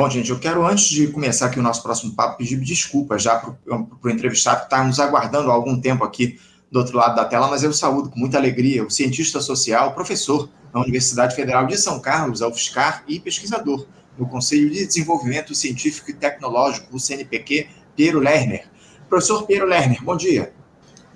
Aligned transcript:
Bom, 0.00 0.08
gente, 0.08 0.30
eu 0.30 0.38
quero, 0.38 0.66
antes 0.66 0.88
de 0.88 1.08
começar 1.08 1.44
aqui 1.44 1.60
o 1.60 1.62
nosso 1.62 1.82
próximo 1.82 2.14
papo, 2.14 2.38
pedir 2.38 2.56
desculpas 2.56 3.22
já 3.22 3.36
para 3.36 3.54
o 4.02 4.08
entrevistado 4.08 4.60
que 4.60 4.64
está 4.64 4.82
nos 4.82 4.98
aguardando 4.98 5.50
há 5.50 5.52
algum 5.52 5.78
tempo 5.78 6.02
aqui 6.02 6.40
do 6.72 6.78
outro 6.78 6.96
lado 6.96 7.16
da 7.16 7.26
tela, 7.26 7.48
mas 7.48 7.62
eu 7.62 7.70
saúdo 7.70 8.08
com 8.08 8.18
muita 8.18 8.38
alegria 8.38 8.82
o 8.82 8.88
cientista 8.88 9.42
social, 9.42 9.92
professor 9.92 10.48
na 10.72 10.80
Universidade 10.80 11.36
Federal 11.36 11.66
de 11.66 11.76
São 11.76 12.00
Carlos, 12.00 12.40
a 12.40 12.48
UFSCar, 12.48 13.04
e 13.06 13.20
pesquisador 13.20 13.86
no 14.16 14.26
Conselho 14.26 14.70
de 14.70 14.86
Desenvolvimento 14.86 15.54
Científico 15.54 16.10
e 16.10 16.14
Tecnológico, 16.14 16.96
o 16.96 16.98
CNPq, 16.98 17.68
Piero 17.94 18.20
Lerner. 18.20 18.70
Professor 19.06 19.42
Piero 19.42 19.66
Lerner, 19.66 20.02
bom 20.02 20.16
dia. 20.16 20.54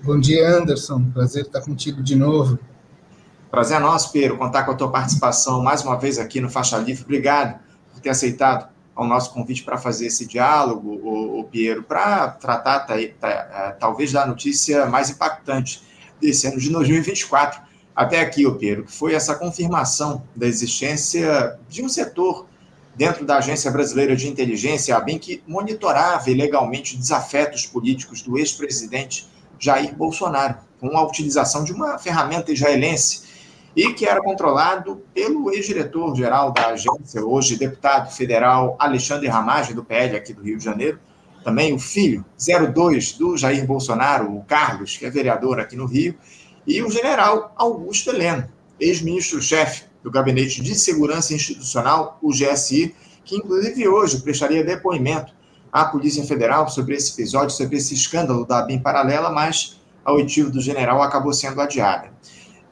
Bom 0.03 0.21
dia, 0.21 0.47
Anderson. 0.59 1.11
Prazer 1.11 1.47
estar 1.47 1.63
contigo 1.63 2.03
de 2.03 2.17
novo. 2.17 2.59
Prazer 3.51 3.79
é 3.79 3.81
nosso, 3.81 4.13
Piero, 4.13 4.37
contar 4.37 4.65
com 4.65 4.73
a 4.73 4.75
tua 4.75 4.93
participação 4.93 5.63
mais 5.63 5.83
uma 5.83 5.99
vez 5.99 6.19
aqui 6.19 6.39
no 6.39 6.51
Faixa 6.51 6.77
Livre. 6.77 7.03
Obrigado 7.03 7.59
por 7.91 7.99
ter 8.01 8.11
aceitado 8.11 8.74
ao 8.95 9.07
nosso 9.07 9.33
convite 9.33 9.63
para 9.63 9.77
fazer 9.77 10.07
esse 10.07 10.27
diálogo, 10.27 10.89
o, 11.03 11.41
o 11.41 11.45
Piero, 11.45 11.83
para 11.83 12.29
tratar 12.29 12.81
tá, 12.81 12.95
tá, 13.21 13.77
talvez 13.79 14.13
da 14.13 14.27
notícia 14.27 14.87
mais 14.87 15.11
impactante 15.11 15.83
desse 16.21 16.47
ano 16.47 16.59
de 16.59 16.71
2024 16.71 17.61
até 17.95 18.21
aqui, 18.21 18.47
o 18.47 18.57
Piero, 18.57 18.85
que 18.85 18.93
foi 18.93 19.15
essa 19.15 19.35
confirmação 19.37 20.25
da 20.35 20.47
existência 20.47 21.59
de 21.69 21.83
um 21.83 21.89
setor 21.89 22.47
dentro 22.97 23.25
da 23.25 23.39
Agência 23.39 23.71
Brasileira 23.71 24.17
de 24.17 24.29
Inteligência, 24.29 24.95
a 24.95 24.99
ABIN, 24.99 25.19
que 25.19 25.43
monitorava 25.47 26.31
ilegalmente 26.31 26.97
desafetos 26.97 27.67
políticos 27.67 28.23
do 28.23 28.39
ex-presidente 28.39 29.29
Jair 29.59 29.95
Bolsonaro, 29.95 30.57
com 30.81 30.97
a 30.97 31.07
utilização 31.07 31.65
de 31.65 31.73
uma 31.73 31.99
ferramenta 31.99 32.53
israelense 32.53 33.24
e 33.77 33.93
que 33.93 34.07
era 34.07 34.23
controlado 34.23 35.03
pelo 35.13 35.51
ex-diretor-geral 35.53 36.53
da 36.53 36.69
agência, 36.69 37.25
hoje 37.25 37.57
deputado 37.57 38.15
federal 38.15 38.77
Alexandre 38.79 39.27
Ramagem, 39.27 39.75
do 39.75 39.85
PL 39.85 40.17
aqui 40.17 40.33
do 40.33 40.43
Rio 40.43 40.59
de 40.59 40.65
Janeiro, 40.65 40.99
também 41.43 41.75
o 41.75 41.79
filho 41.79 42.25
02 42.39 43.13
do 43.13 43.37
Jair 43.37 43.67
Bolsonaro, 43.67 44.35
o 44.35 44.45
Carlos, 44.45 44.97
que 44.97 45.05
é 45.05 45.11
vereador 45.11 45.61
aqui 45.61 45.77
no 45.77 45.87
Rio, 45.87 46.15
e 46.67 46.81
o 46.83 46.91
general 46.91 47.53
Augusto 47.57 48.11
Heleno, 48.11 48.49
ex-ministro-chefe 48.81 49.85
do 50.03 50.11
Gabinete 50.11 50.63
de 50.63 50.75
Segurança 50.75 51.35
Institucional, 51.35 52.19
o 52.23 52.31
GSI, 52.31 52.95
que 53.25 53.37
inclusive 53.37 53.89
hoje 53.89 54.21
prestaria 54.21 54.65
depoimento 54.65 55.35
à 55.73 55.85
Polícia 55.85 56.25
Federal 56.25 56.69
sobre 56.69 56.95
esse 56.95 57.13
episódio, 57.13 57.51
sobre 57.51 57.77
esse 57.77 57.95
escândalo 57.95 58.47
da 58.47 58.63
BIM 58.63 58.79
paralela, 58.79 59.31
mas 59.31 59.81
a 60.05 60.13
oitiva 60.13 60.51
do 60.51 60.61
general 60.61 61.03
acabou 61.03 61.33
sendo 61.33 61.61
adiada. 61.61 62.13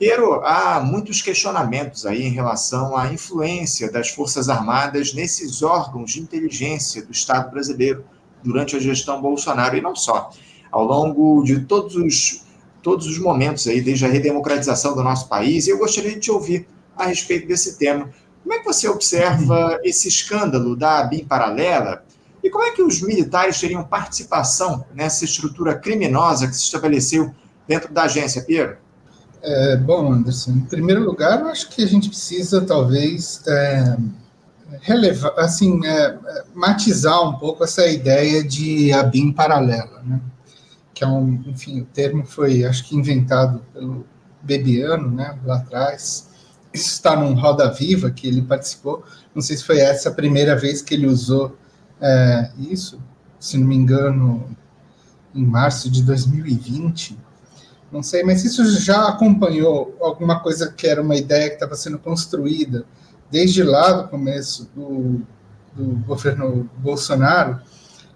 Pero 0.05 0.45
há 0.45 0.81
muitos 0.81 1.23
questionamentos 1.23 2.05
aí 2.05 2.25
em 2.25 2.31
relação 2.31 2.97
à 2.97 3.13
influência 3.13 3.89
das 3.89 4.09
Forças 4.09 4.49
Armadas 4.49 5.15
nesses 5.15 5.63
órgãos 5.63 6.11
de 6.11 6.21
inteligência 6.21 7.07
do 7.07 7.13
Estado 7.13 7.53
brasileiro 7.53 8.05
durante 8.43 8.75
a 8.75 8.81
gestão 8.81 9.23
Bolsonaro, 9.23 9.77
e 9.77 9.81
não 9.81 9.95
só. 9.95 10.33
Ao 10.73 10.85
longo 10.85 11.45
de 11.45 11.61
todos 11.67 11.95
os, 11.95 12.45
todos 12.83 13.07
os 13.07 13.17
momentos 13.17 13.69
aí, 13.69 13.81
desde 13.81 14.05
a 14.05 14.09
redemocratização 14.09 14.97
do 14.97 15.05
nosso 15.05 15.29
país, 15.29 15.69
eu 15.69 15.79
gostaria 15.79 16.15
de 16.15 16.19
te 16.19 16.33
ouvir 16.33 16.67
a 16.97 17.07
respeito 17.07 17.47
desse 17.47 17.79
tema. 17.79 18.11
Como 18.43 18.55
é 18.55 18.59
que 18.59 18.65
você 18.65 18.89
observa 18.89 19.79
esse 19.85 20.09
escândalo 20.09 20.75
da 20.75 21.05
BIM 21.05 21.27
paralela 21.27 22.05
e 22.43 22.51
como 22.51 22.65
é 22.65 22.73
que 22.73 22.83
os 22.83 23.01
militares 23.01 23.61
teriam 23.61 23.85
participação 23.85 24.85
nessa 24.93 25.25
estrutura 25.25 25.77
criminosa 25.77 26.49
que 26.49 26.57
se 26.57 26.65
estabeleceu 26.65 27.33
dentro 27.69 27.93
da 27.95 28.03
agência, 28.03 28.43
Piero? 28.43 28.83
É, 29.43 29.77
bom, 29.77 30.13
Anderson, 30.13 30.53
em 30.53 30.61
primeiro 30.61 31.05
lugar, 31.05 31.41
eu 31.41 31.49
acho 31.49 31.69
que 31.69 31.83
a 31.83 31.87
gente 31.87 32.09
precisa, 32.09 32.61
talvez, 32.61 33.43
é, 33.49 33.97
relevar, 34.81 35.35
assim, 35.37 35.85
é, 35.85 36.17
matizar 36.55 37.21
um 37.29 37.37
pouco 37.39 37.65
essa 37.65 37.85
ideia 37.89 38.45
de 38.45 38.93
ABIM 38.93 39.33
paralela, 39.33 40.01
né? 40.05 40.21
que 40.95 41.03
é 41.03 41.09
um, 41.09 41.43
enfim, 41.47 41.81
o 41.81 41.85
termo 41.87 42.25
foi, 42.25 42.65
acho 42.65 42.85
que, 42.85 42.97
inventado 42.97 43.65
pelo 43.73 44.07
Bebiano, 44.41 45.11
né, 45.11 45.37
lá 45.45 45.57
atrás. 45.57 46.29
Isso 46.73 46.93
está 46.93 47.17
num 47.17 47.35
Roda 47.35 47.73
Viva 47.73 48.11
que 48.11 48.29
ele 48.29 48.43
participou. 48.43 49.03
Não 49.35 49.43
sei 49.43 49.57
se 49.57 49.65
foi 49.65 49.81
essa 49.81 50.11
a 50.11 50.15
primeira 50.15 50.55
vez 50.55 50.81
que 50.83 50.95
ele 50.95 51.07
usou 51.07 51.57
é, 52.01 52.51
isso, 52.59 53.01
se 53.41 53.59
não 53.59 53.67
me 53.67 53.75
engano, 53.75 54.57
em 55.35 55.45
março 55.45 55.91
de 55.91 56.03
2020 56.03 57.19
não 57.93 58.03
sei, 58.03 58.23
mas 58.23 58.43
isso 58.43 58.65
já 58.81 59.09
acompanhou 59.09 59.95
alguma 60.01 60.41
coisa 60.41 60.73
que 60.73 60.87
era 60.87 61.03
uma 61.03 61.15
ideia 61.15 61.49
que 61.49 61.55
estava 61.55 61.77
sendo 61.77 61.99
construída 61.99 62.87
desde 63.31 63.63
lá 63.63 63.93
do 63.93 64.09
começo 64.09 64.69
do, 64.75 65.21
do 65.75 65.97
governo 66.07 66.69
Bolsonaro, 66.79 67.61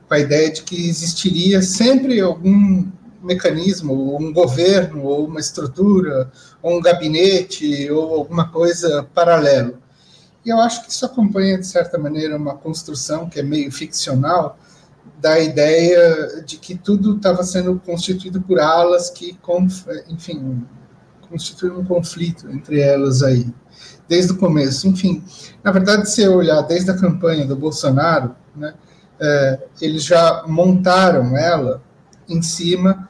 com 0.09 0.15
a 0.15 0.19
ideia 0.19 0.51
de 0.51 0.63
que 0.63 0.89
existiria 0.89 1.61
sempre 1.63 2.21
algum 2.21 2.87
mecanismo, 3.23 3.93
ou 3.93 4.23
um 4.23 4.33
governo, 4.33 5.03
ou 5.03 5.27
uma 5.27 5.41
estrutura, 5.41 6.31
ou 6.63 6.79
um 6.79 6.81
gabinete, 6.81 7.91
ou 7.91 8.15
alguma 8.15 8.49
coisa 8.49 9.07
paralelo. 9.15 9.79
E 10.45 10.51
eu 10.51 10.61
acho 10.61 10.85
que 10.85 10.93
isso 10.93 11.05
acompanha, 11.05 11.59
de 11.59 11.67
certa 11.67 11.99
maneira, 11.99 12.37
uma 12.37 12.55
construção 12.55 13.29
que 13.29 13.41
é 13.41 13.43
meio 13.43 13.71
ficcional, 13.73 14.59
da 15.21 15.39
ideia 15.39 16.43
de 16.45 16.59
que 16.59 16.75
tudo 16.75 17.17
estava 17.17 17.43
sendo 17.43 17.81
constituído 17.85 18.41
por 18.43 18.61
alas 18.61 19.11
que, 19.11 19.39
enfim, 20.09 20.65
constituíam 21.29 21.81
um 21.81 21.85
conflito 21.85 22.49
entre 22.51 22.81
elas 22.81 23.23
aí, 23.23 23.47
desde 24.09 24.33
o 24.33 24.39
começo. 24.39 24.87
Enfim, 24.87 25.25
na 25.63 25.73
verdade, 25.73 26.11
se 26.11 26.23
eu 26.23 26.35
olhar 26.35 26.61
desde 26.63 26.91
a 26.91 26.97
campanha 26.97 27.47
do 27.47 27.57
Bolsonaro, 27.57 28.35
né, 28.55 28.75
é, 29.19 29.61
eles 29.81 30.05
já 30.05 30.45
montaram 30.47 31.37
ela 31.37 31.83
em 32.29 32.43
cima 32.43 33.09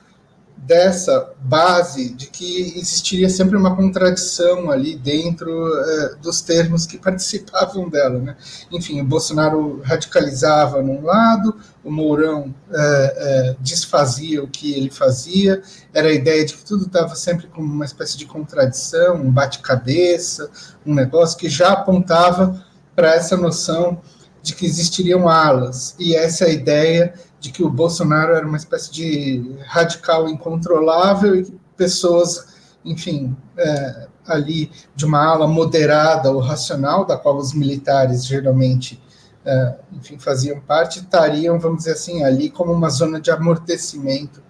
dessa 0.66 1.32
base 1.41 2.12
de 2.12 2.27
que 2.27 2.77
existiria 2.77 3.28
sempre 3.28 3.56
uma 3.56 3.77
contradição 3.77 4.69
ali 4.69 4.97
dentro 4.97 5.49
é, 5.78 6.15
dos 6.16 6.41
termos 6.41 6.84
que 6.84 6.99
participavam 6.99 7.88
dela. 7.88 8.19
Né? 8.19 8.37
Enfim, 8.72 9.00
o 9.00 9.05
Bolsonaro 9.05 9.81
radicalizava 9.82 10.82
num 10.82 11.03
lado, 11.05 11.56
o 11.84 11.91
Mourão 11.91 12.53
é, 12.69 12.76
é, 12.78 13.56
desfazia 13.60 14.43
o 14.43 14.49
que 14.49 14.75
ele 14.75 14.91
fazia, 14.91 15.62
era 15.94 16.09
a 16.09 16.12
ideia 16.12 16.44
de 16.44 16.55
que 16.55 16.65
tudo 16.65 16.87
estava 16.87 17.15
sempre 17.15 17.47
com 17.47 17.62
uma 17.62 17.84
espécie 17.84 18.19
de 18.19 18.26
contradição, 18.26 19.16
um 19.16 19.31
bate-cabeça, 19.31 20.50
um 20.84 20.93
negócio 20.93 21.38
que 21.38 21.49
já 21.49 21.72
apontava 21.72 22.65
para 22.94 23.15
essa 23.15 23.37
noção 23.37 24.00
de 24.43 24.55
que 24.55 24.65
existiriam 24.65 25.28
alas, 25.28 25.94
e 25.99 26.15
essa 26.15 26.49
ideia 26.49 27.15
de 27.47 27.53
que 27.53 27.62
o 27.62 27.71
Bolsonaro 27.71 28.34
era 28.34 28.47
uma 28.47 28.57
espécie 28.57 28.93
de 28.93 29.57
radical 29.67 30.29
incontrolável 30.29 31.37
e 31.37 31.45
que 31.45 31.61
pessoas, 31.77 32.47
enfim, 32.84 33.37
é, 33.57 34.09
ali 34.27 34.71
de 34.97 35.05
uma 35.05 35.25
ala 35.25 35.47
moderada 35.47 36.31
ou 36.33 36.41
racional, 36.41 37.05
da 37.05 37.17
qual 37.17 37.37
os 37.37 37.55
militares 37.55 38.27
geralmente, 38.27 39.01
é, 39.45 39.77
enfim, 39.93 40.19
faziam 40.19 40.61
parte, 40.61 40.99
estariam, 40.99 41.59
vamos 41.59 41.79
dizer 41.79 41.93
assim, 41.93 42.25
ali 42.25 42.51
como 42.51 42.73
uma 42.73 42.91
zona 42.91 43.21
de 43.21 43.31
amortecimento, 43.31 44.43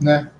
né, 0.00 0.30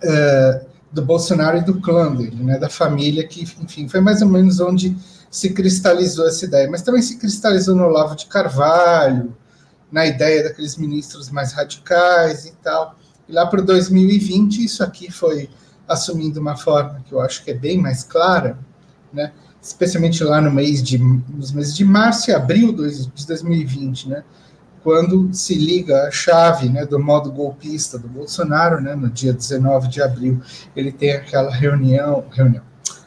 é, 0.00 0.66
do 0.92 1.02
Bolsonaro 1.02 1.58
e 1.58 1.64
do 1.64 1.80
clã 1.80 2.14
dele, 2.14 2.44
né, 2.44 2.58
da 2.58 2.70
família 2.70 3.26
que, 3.26 3.42
enfim, 3.60 3.88
foi 3.88 4.00
mais 4.00 4.22
ou 4.22 4.28
menos 4.28 4.60
onde 4.60 4.96
se 5.28 5.52
cristalizou 5.52 6.28
essa 6.28 6.44
ideia, 6.44 6.70
mas 6.70 6.82
também 6.82 7.02
se 7.02 7.18
cristalizou 7.18 7.74
no 7.74 7.86
Olavo 7.86 8.14
de 8.14 8.26
Carvalho, 8.26 9.36
na 9.94 10.04
ideia 10.04 10.42
daqueles 10.42 10.76
ministros 10.76 11.30
mais 11.30 11.52
radicais 11.52 12.46
e 12.46 12.52
tal. 12.60 12.96
E 13.28 13.32
lá 13.32 13.46
para 13.46 13.62
2020, 13.62 14.64
isso 14.64 14.82
aqui 14.82 15.08
foi 15.08 15.48
assumindo 15.86 16.40
uma 16.40 16.56
forma 16.56 17.00
que 17.06 17.12
eu 17.12 17.20
acho 17.20 17.44
que 17.44 17.52
é 17.52 17.54
bem 17.54 17.78
mais 17.78 18.02
clara, 18.02 18.58
né? 19.12 19.30
especialmente 19.62 20.24
lá 20.24 20.40
no 20.40 20.50
mês 20.50 20.82
de, 20.82 20.98
nos 20.98 21.52
meses 21.52 21.76
de 21.76 21.84
março 21.84 22.28
e 22.28 22.34
abril 22.34 22.72
de 22.72 23.24
2020, 23.24 24.08
né? 24.08 24.24
quando 24.82 25.32
se 25.32 25.54
liga 25.54 26.08
a 26.08 26.10
chave 26.10 26.68
né, 26.68 26.84
do 26.84 26.98
modo 26.98 27.30
golpista 27.30 27.96
do 27.96 28.08
Bolsonaro, 28.08 28.80
né, 28.80 28.96
no 28.96 29.08
dia 29.08 29.32
19 29.32 29.88
de 29.88 30.02
abril, 30.02 30.42
ele 30.74 30.90
tem 30.90 31.12
aquela 31.12 31.50
reunião, 31.50 32.24
reunião, 32.32 32.62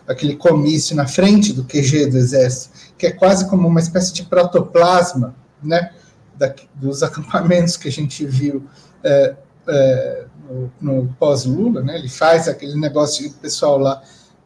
aquele 0.07 0.37
comício 0.37 0.95
na 0.95 1.05
frente 1.05 1.51
do 1.51 1.65
QG 1.65 2.07
do 2.07 2.17
Exército, 2.17 2.73
que 2.97 3.07
é 3.07 3.11
quase 3.11 3.47
como 3.47 3.67
uma 3.67 3.79
espécie 3.79 4.11
de 4.13 4.23
protoplasma, 4.23 5.35
né, 5.61 5.91
da, 6.37 6.53
dos 6.75 7.03
acampamentos 7.03 7.77
que 7.77 7.87
a 7.87 7.91
gente 7.91 8.25
viu 8.25 8.65
é, 9.03 9.35
é, 9.67 10.25
no, 10.49 10.71
no 10.79 11.15
pós-Lula, 11.19 11.81
né? 11.81 11.97
Ele 11.97 12.09
faz 12.09 12.47
aquele 12.47 12.75
negócio 12.79 13.27
de 13.27 13.35
pessoal 13.35 13.77
lá 13.77 14.01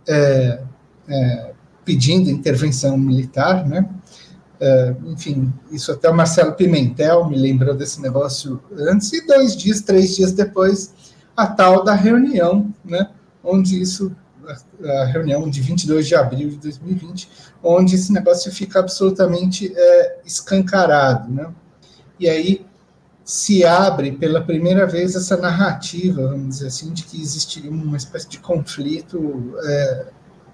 é, 0.07 0.61
é, 1.07 1.53
pedindo 1.85 2.29
intervenção 2.29 2.97
militar, 2.97 3.67
né? 3.67 3.87
É, 4.59 4.95
enfim, 5.07 5.51
isso 5.71 5.91
até 5.91 6.09
o 6.09 6.15
Marcelo 6.15 6.53
Pimentel 6.53 7.27
me 7.27 7.35
lembrou 7.35 7.73
desse 7.73 7.99
negócio 7.99 8.61
antes, 8.77 9.11
e 9.11 9.25
dois 9.25 9.55
dias, 9.55 9.81
três 9.81 10.15
dias 10.15 10.33
depois, 10.33 10.93
a 11.35 11.47
tal 11.47 11.83
da 11.83 11.95
reunião, 11.95 12.71
né? 12.85 13.09
Onde 13.43 13.81
isso 13.81 14.15
a, 14.83 15.05
reunião 15.05 15.49
de 15.49 15.61
22 15.61 16.07
de 16.07 16.15
abril 16.15 16.49
de 16.49 16.57
2020, 16.57 17.29
onde 17.63 17.95
esse 17.95 18.11
negócio 18.11 18.51
fica 18.51 18.79
absolutamente 18.79 19.71
é, 19.75 20.19
escancarado, 20.25 21.31
né? 21.31 21.51
E 22.21 22.29
aí 22.29 22.63
se 23.25 23.65
abre 23.65 24.11
pela 24.11 24.41
primeira 24.41 24.85
vez 24.85 25.15
essa 25.15 25.35
narrativa, 25.35 26.27
vamos 26.27 26.49
dizer 26.49 26.67
assim, 26.67 26.93
de 26.93 27.03
que 27.03 27.19
existiria 27.19 27.71
uma 27.71 27.97
espécie 27.97 28.29
de 28.29 28.37
conflito 28.37 29.55
é, 29.63 30.05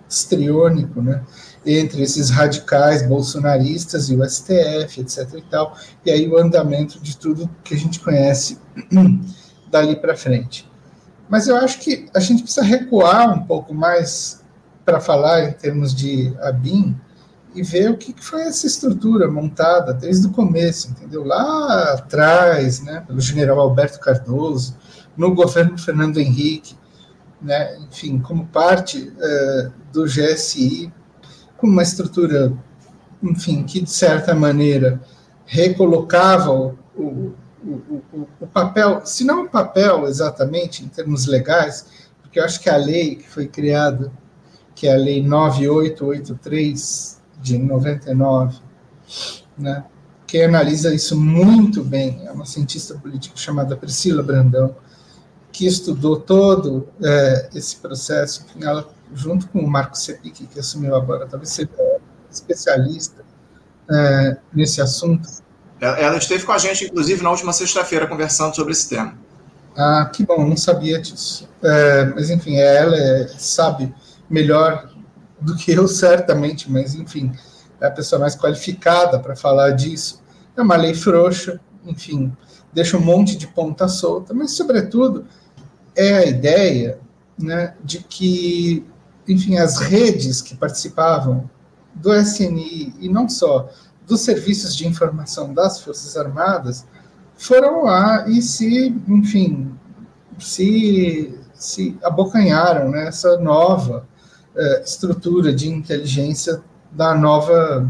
estriônico, 0.09 1.01
né? 1.01 1.21
entre 1.65 2.01
esses 2.01 2.29
radicais 2.29 3.05
bolsonaristas 3.05 4.09
e 4.09 4.15
o 4.15 4.23
STF, 4.23 5.01
etc. 5.01 5.33
e 5.35 5.41
tal, 5.41 5.75
e 6.05 6.09
aí 6.09 6.25
o 6.25 6.37
andamento 6.37 7.01
de 7.01 7.17
tudo 7.17 7.49
que 7.65 7.73
a 7.73 7.77
gente 7.77 7.99
conhece 7.99 8.57
dali 9.69 9.97
para 9.97 10.15
frente. 10.15 10.71
Mas 11.27 11.49
eu 11.49 11.57
acho 11.57 11.79
que 11.79 12.07
a 12.15 12.21
gente 12.21 12.43
precisa 12.43 12.65
recuar 12.65 13.37
um 13.37 13.43
pouco 13.43 13.73
mais 13.73 14.41
para 14.85 15.01
falar 15.01 15.49
em 15.49 15.51
termos 15.51 15.93
de 15.93 16.33
ABIN 16.39 16.95
e 17.57 17.63
ver 17.63 17.89
o 17.89 17.97
que 17.97 18.13
foi 18.19 18.43
essa 18.43 18.67
estrutura 18.67 19.27
montada 19.29 19.91
desde 19.91 20.27
o 20.27 20.31
começo, 20.31 20.91
entendeu? 20.91 21.23
Lá 21.23 21.93
atrás, 21.93 22.81
né, 22.83 23.03
pelo 23.05 23.19
general 23.19 23.59
Alberto 23.59 23.99
Cardoso, 23.99 24.77
no 25.17 25.33
governo 25.33 25.75
Fernando 25.75 26.19
Henrique, 26.19 26.77
né, 27.41 27.79
enfim, 27.79 28.19
como 28.19 28.45
parte 28.45 29.11
uh, 29.11 29.71
do 29.91 30.05
GSI, 30.05 30.93
com 31.57 31.65
uma 31.65 31.81
estrutura, 31.81 32.53
enfim, 33.23 33.63
que 33.63 33.81
de 33.81 33.89
certa 33.89 34.35
maneira 34.35 35.01
recolocava 35.43 36.51
o, 36.51 36.75
o, 36.95 37.33
o, 37.63 38.27
o, 38.39 38.47
papel, 38.47 39.01
se 39.03 39.23
não 39.23 39.45
o 39.45 39.49
papel 39.49 40.07
exatamente 40.07 40.85
em 40.85 40.87
termos 40.87 41.25
legais, 41.25 41.87
porque 42.21 42.39
eu 42.39 42.45
acho 42.45 42.59
que 42.59 42.69
a 42.69 42.77
lei 42.77 43.15
que 43.15 43.27
foi 43.27 43.47
criada, 43.47 44.11
que 44.75 44.87
é 44.87 44.93
a 44.93 44.97
lei 44.97 45.23
9883 45.23 47.16
de 47.41 47.57
99, 47.57 48.57
né, 49.57 49.85
que 50.25 50.41
analisa 50.41 50.93
isso 50.93 51.19
muito 51.19 51.83
bem, 51.83 52.25
é 52.25 52.31
uma 52.31 52.45
cientista 52.45 52.95
política 52.95 53.37
chamada 53.37 53.77
Priscila 53.77 54.21
Brandão, 54.21 54.75
que 55.51 55.65
estudou 55.65 56.19
todo 56.19 56.87
é, 57.01 57.49
esse 57.55 57.77
processo, 57.77 58.45
enfim, 58.45 58.65
ela 58.65 58.87
junto 59.13 59.47
com 59.47 59.59
o 59.59 59.69
Marco 59.69 59.97
Sepic, 59.97 60.47
que 60.47 60.59
assumiu 60.59 60.95
agora, 60.95 61.25
talvez 61.25 61.49
seja 61.49 61.69
especialista 62.29 63.23
é, 63.89 64.37
nesse 64.53 64.81
assunto. 64.81 65.27
Ela 65.79 66.17
esteve 66.17 66.43
com 66.43 66.51
a 66.51 66.57
gente, 66.57 66.85
inclusive, 66.85 67.23
na 67.23 67.29
última 67.29 67.53
sexta-feira, 67.53 68.07
conversando 68.07 68.55
sobre 68.55 68.73
esse 68.73 68.89
tema. 68.89 69.17
Ah, 69.75 70.09
que 70.11 70.25
bom, 70.25 70.47
não 70.47 70.57
sabia 70.57 70.99
disso. 70.99 71.47
É, 71.61 72.05
mas, 72.05 72.29
enfim, 72.29 72.55
ela 72.57 72.97
é, 72.97 73.27
sabe 73.37 73.93
melhor 74.29 74.89
do 75.39 75.55
que 75.55 75.71
eu, 75.71 75.87
certamente, 75.87 76.71
mas, 76.71 76.95
enfim, 76.95 77.31
é 77.79 77.87
a 77.87 77.91
pessoa 77.91 78.19
mais 78.19 78.35
qualificada 78.35 79.19
para 79.19 79.35
falar 79.35 79.71
disso. 79.71 80.21
É 80.55 80.61
uma 80.61 80.75
lei 80.75 80.93
frouxa, 80.93 81.59
enfim, 81.85 82.35
deixa 82.73 82.97
um 82.97 83.01
monte 83.01 83.35
de 83.37 83.47
ponta 83.47 83.87
solta, 83.87 84.33
mas, 84.33 84.51
sobretudo, 84.51 85.25
é 85.95 86.17
a 86.17 86.25
ideia 86.25 86.99
né, 87.37 87.75
de 87.83 87.99
que 87.99 88.85
enfim, 89.27 89.57
as 89.57 89.79
redes 89.79 90.41
que 90.41 90.55
participavam 90.55 91.49
do 91.93 92.13
SNI 92.13 92.93
e 92.99 93.09
não 93.09 93.27
só 93.27 93.69
dos 94.05 94.21
serviços 94.21 94.75
de 94.75 94.87
informação 94.87 95.53
das 95.53 95.81
Forças 95.81 96.15
Armadas 96.15 96.85
foram 97.35 97.83
lá 97.83 98.27
e 98.29 98.41
se, 98.41 98.95
enfim, 99.07 99.75
se, 100.39 101.37
se 101.53 101.97
abocanharam 102.01 102.89
nessa 102.89 103.37
nova 103.37 104.07
uh, 104.57 104.83
estrutura 104.83 105.53
de 105.53 105.69
inteligência 105.69 106.61
da 106.91 107.15
nova 107.15 107.89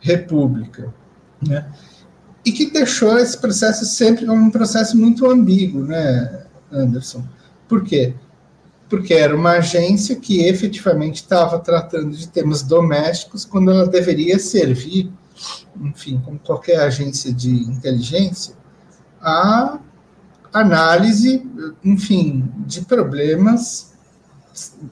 república, 0.00 0.92
né? 1.46 1.70
E 2.44 2.52
que 2.52 2.70
deixou 2.70 3.18
esse 3.18 3.38
processo 3.38 3.84
sempre 3.84 4.28
um 4.30 4.50
processo 4.50 4.96
muito 4.96 5.28
ambíguo, 5.28 5.84
né, 5.84 6.46
Anderson? 6.70 7.24
Por 7.68 7.82
quê? 7.82 8.14
porque 8.88 9.14
era 9.14 9.34
uma 9.34 9.52
agência 9.52 10.16
que 10.16 10.44
efetivamente 10.44 11.16
estava 11.16 11.58
tratando 11.58 12.16
de 12.16 12.28
temas 12.28 12.62
domésticos 12.62 13.44
quando 13.44 13.70
ela 13.70 13.86
deveria 13.86 14.38
servir, 14.38 15.10
enfim, 15.80 16.20
como 16.24 16.38
qualquer 16.38 16.80
agência 16.80 17.32
de 17.32 17.50
inteligência, 17.50 18.54
a 19.20 19.78
análise, 20.52 21.44
enfim, 21.84 22.48
de 22.58 22.82
problemas, 22.82 23.92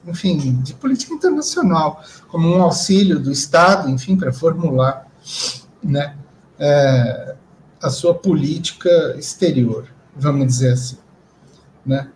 enfim, 0.07 0.61
de 0.61 0.73
política 0.73 1.13
internacional, 1.13 2.03
como 2.27 2.47
um 2.47 2.61
auxílio 2.61 3.19
do 3.19 3.31
Estado, 3.31 3.89
enfim, 3.89 4.15
para 4.15 4.31
formular, 4.31 5.07
né, 5.83 6.15
é, 6.59 7.35
a 7.81 7.89
sua 7.89 8.13
política 8.15 9.15
exterior, 9.17 9.87
vamos 10.15 10.47
dizer 10.47 10.73
assim, 10.73 10.97
né? 11.85 12.09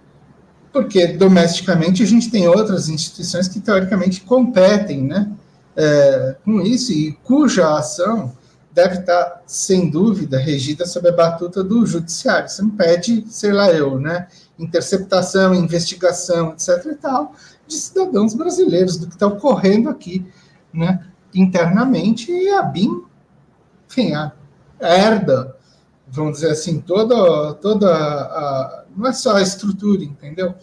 porque 0.72 1.08
domesticamente 1.08 2.04
a 2.04 2.06
gente 2.06 2.30
tem 2.30 2.48
outras 2.48 2.90
instituições 2.90 3.48
que 3.48 3.60
teoricamente 3.60 4.22
competem 4.22 5.04
né, 5.04 5.32
é, 5.76 6.36
com 6.44 6.62
isso 6.62 6.92
e 6.92 7.14
cuja 7.24 7.78
ação 7.78 8.38
deve 8.72 9.00
estar, 9.00 9.42
sem 9.46 9.90
dúvida, 9.90 10.38
regida 10.38 10.86
sob 10.86 11.10
a 11.10 11.12
batuta 11.12 11.64
do 11.64 11.86
judiciário. 11.86 12.48
Você 12.48 12.62
não 12.62 12.70
pede, 12.70 13.26
sei 13.28 13.52
lá 13.52 13.72
eu, 13.72 14.00
né, 14.00 14.28
interceptação, 14.60 15.56
investigação, 15.56 16.52
etc. 16.52 16.86
e 16.92 16.96
tal, 16.96 17.34
de 17.66 17.76
cidadãos 17.76 18.34
brasileiros, 18.34 18.98
do 18.98 19.08
que 19.08 19.14
está 19.14 19.26
ocorrendo 19.26 19.90
aqui 19.90 20.26
né, 20.74 21.04
internamente, 21.34 22.32
e 22.32 22.50
a 22.50 22.62
BIM, 22.62 23.04
enfim, 23.90 24.14
a 24.14 24.34
herda, 24.80 25.56
vamos 26.08 26.34
dizer 26.34 26.52
assim, 26.52 26.80
toda, 26.80 27.54
toda 27.56 27.90
a 27.90 28.80
não 28.96 29.08
é 29.08 29.14
só 29.14 29.36
a 29.36 29.42
estrutura, 29.42 30.04
entendeu? 30.04 30.54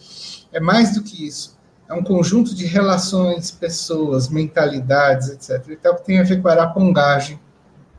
É 0.52 0.60
mais 0.60 0.94
do 0.94 1.02
que 1.02 1.26
isso. 1.26 1.56
É 1.88 1.94
um 1.94 2.02
conjunto 2.02 2.54
de 2.54 2.66
relações, 2.66 3.50
pessoas, 3.50 4.28
mentalidades, 4.28 5.28
etc. 5.28 5.68
E 5.70 5.76
tal, 5.76 5.96
que 5.96 6.04
tem 6.04 6.18
a 6.18 6.24
ver 6.24 6.42
com 6.42 6.48
a 6.48 6.52
arapongagem 6.52 7.40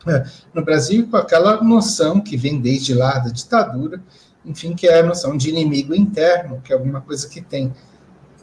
é, 0.06 0.26
no 0.54 0.64
Brasil, 0.64 1.08
com 1.10 1.18
aquela 1.18 1.62
noção 1.64 2.22
que 2.22 2.38
vem 2.38 2.62
desde 2.62 2.94
lá 2.94 3.18
da 3.20 3.30
ditadura, 3.30 4.02
enfim, 4.48 4.74
que 4.74 4.88
é 4.88 5.02
a 5.02 5.04
noção 5.04 5.36
de 5.36 5.50
inimigo 5.50 5.94
interno, 5.94 6.62
que 6.64 6.72
é 6.72 6.76
alguma 6.76 7.02
coisa 7.02 7.28
que 7.28 7.42
tem 7.42 7.74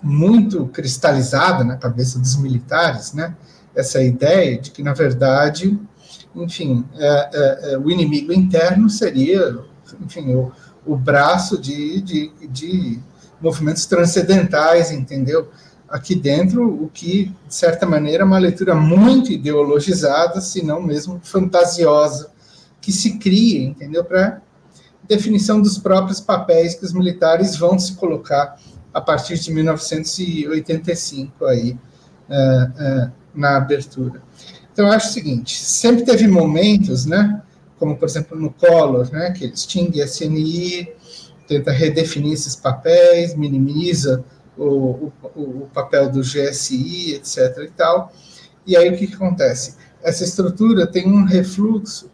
muito 0.02 0.66
cristalizada 0.66 1.64
na 1.64 1.78
cabeça 1.78 2.18
dos 2.18 2.36
militares, 2.36 3.14
né? 3.14 3.34
Essa 3.74 4.02
ideia 4.02 4.60
de 4.60 4.70
que, 4.70 4.82
na 4.82 4.92
verdade, 4.92 5.78
enfim, 6.36 6.84
é, 6.94 7.30
é, 7.32 7.72
é 7.72 7.78
o 7.78 7.90
inimigo 7.90 8.32
interno 8.32 8.90
seria, 8.90 9.58
enfim, 10.04 10.34
o, 10.34 10.52
o 10.84 10.94
braço 10.94 11.58
de, 11.58 12.02
de, 12.02 12.32
de 12.48 13.00
movimentos 13.40 13.86
transcendentais, 13.86 14.90
entendeu? 14.90 15.48
Aqui 15.88 16.14
dentro, 16.14 16.66
o 16.66 16.88
que, 16.88 17.32
de 17.46 17.54
certa 17.54 17.86
maneira, 17.86 18.22
é 18.22 18.26
uma 18.26 18.38
leitura 18.38 18.74
muito 18.74 19.32
ideologizada, 19.32 20.40
se 20.40 20.62
não 20.62 20.82
mesmo 20.82 21.20
fantasiosa, 21.22 22.30
que 22.80 22.92
se 22.92 23.18
cria, 23.18 23.62
entendeu? 23.62 24.04
Para 24.04 24.42
definição 25.06 25.60
dos 25.60 25.78
próprios 25.78 26.20
papéis 26.20 26.74
que 26.74 26.84
os 26.84 26.92
militares 26.92 27.56
vão 27.56 27.78
se 27.78 27.94
colocar 27.94 28.58
a 28.92 29.00
partir 29.00 29.38
de 29.38 29.52
1985 29.52 31.44
aí 31.46 31.76
é, 32.28 32.70
é, 32.78 33.10
na 33.34 33.56
abertura. 33.56 34.22
Então, 34.72 34.86
eu 34.86 34.92
acho 34.92 35.08
o 35.10 35.12
seguinte: 35.12 35.56
sempre 35.56 36.04
teve 36.04 36.26
momentos, 36.26 37.06
né? 37.06 37.42
como 37.78 37.96
por 37.96 38.06
exemplo 38.06 38.38
no 38.38 38.50
Collor, 38.50 39.10
né, 39.12 39.30
que 39.32 39.44
ele 39.44 39.52
extingue 39.52 40.00
a 40.00 40.06
CNI, 40.06 40.88
tenta 41.46 41.70
redefinir 41.70 42.32
esses 42.32 42.56
papéis, 42.56 43.34
minimiza 43.34 44.24
o, 44.56 45.12
o, 45.34 45.40
o 45.40 45.70
papel 45.72 46.10
do 46.10 46.20
GSI, 46.20 47.14
etc. 47.14 47.58
e 47.64 47.70
tal. 47.70 48.12
E 48.66 48.76
aí 48.76 48.88
o 48.88 48.96
que, 48.96 49.06
que 49.06 49.14
acontece? 49.14 49.76
Essa 50.02 50.24
estrutura 50.24 50.86
tem 50.86 51.06
um 51.06 51.24
refluxo 51.24 52.10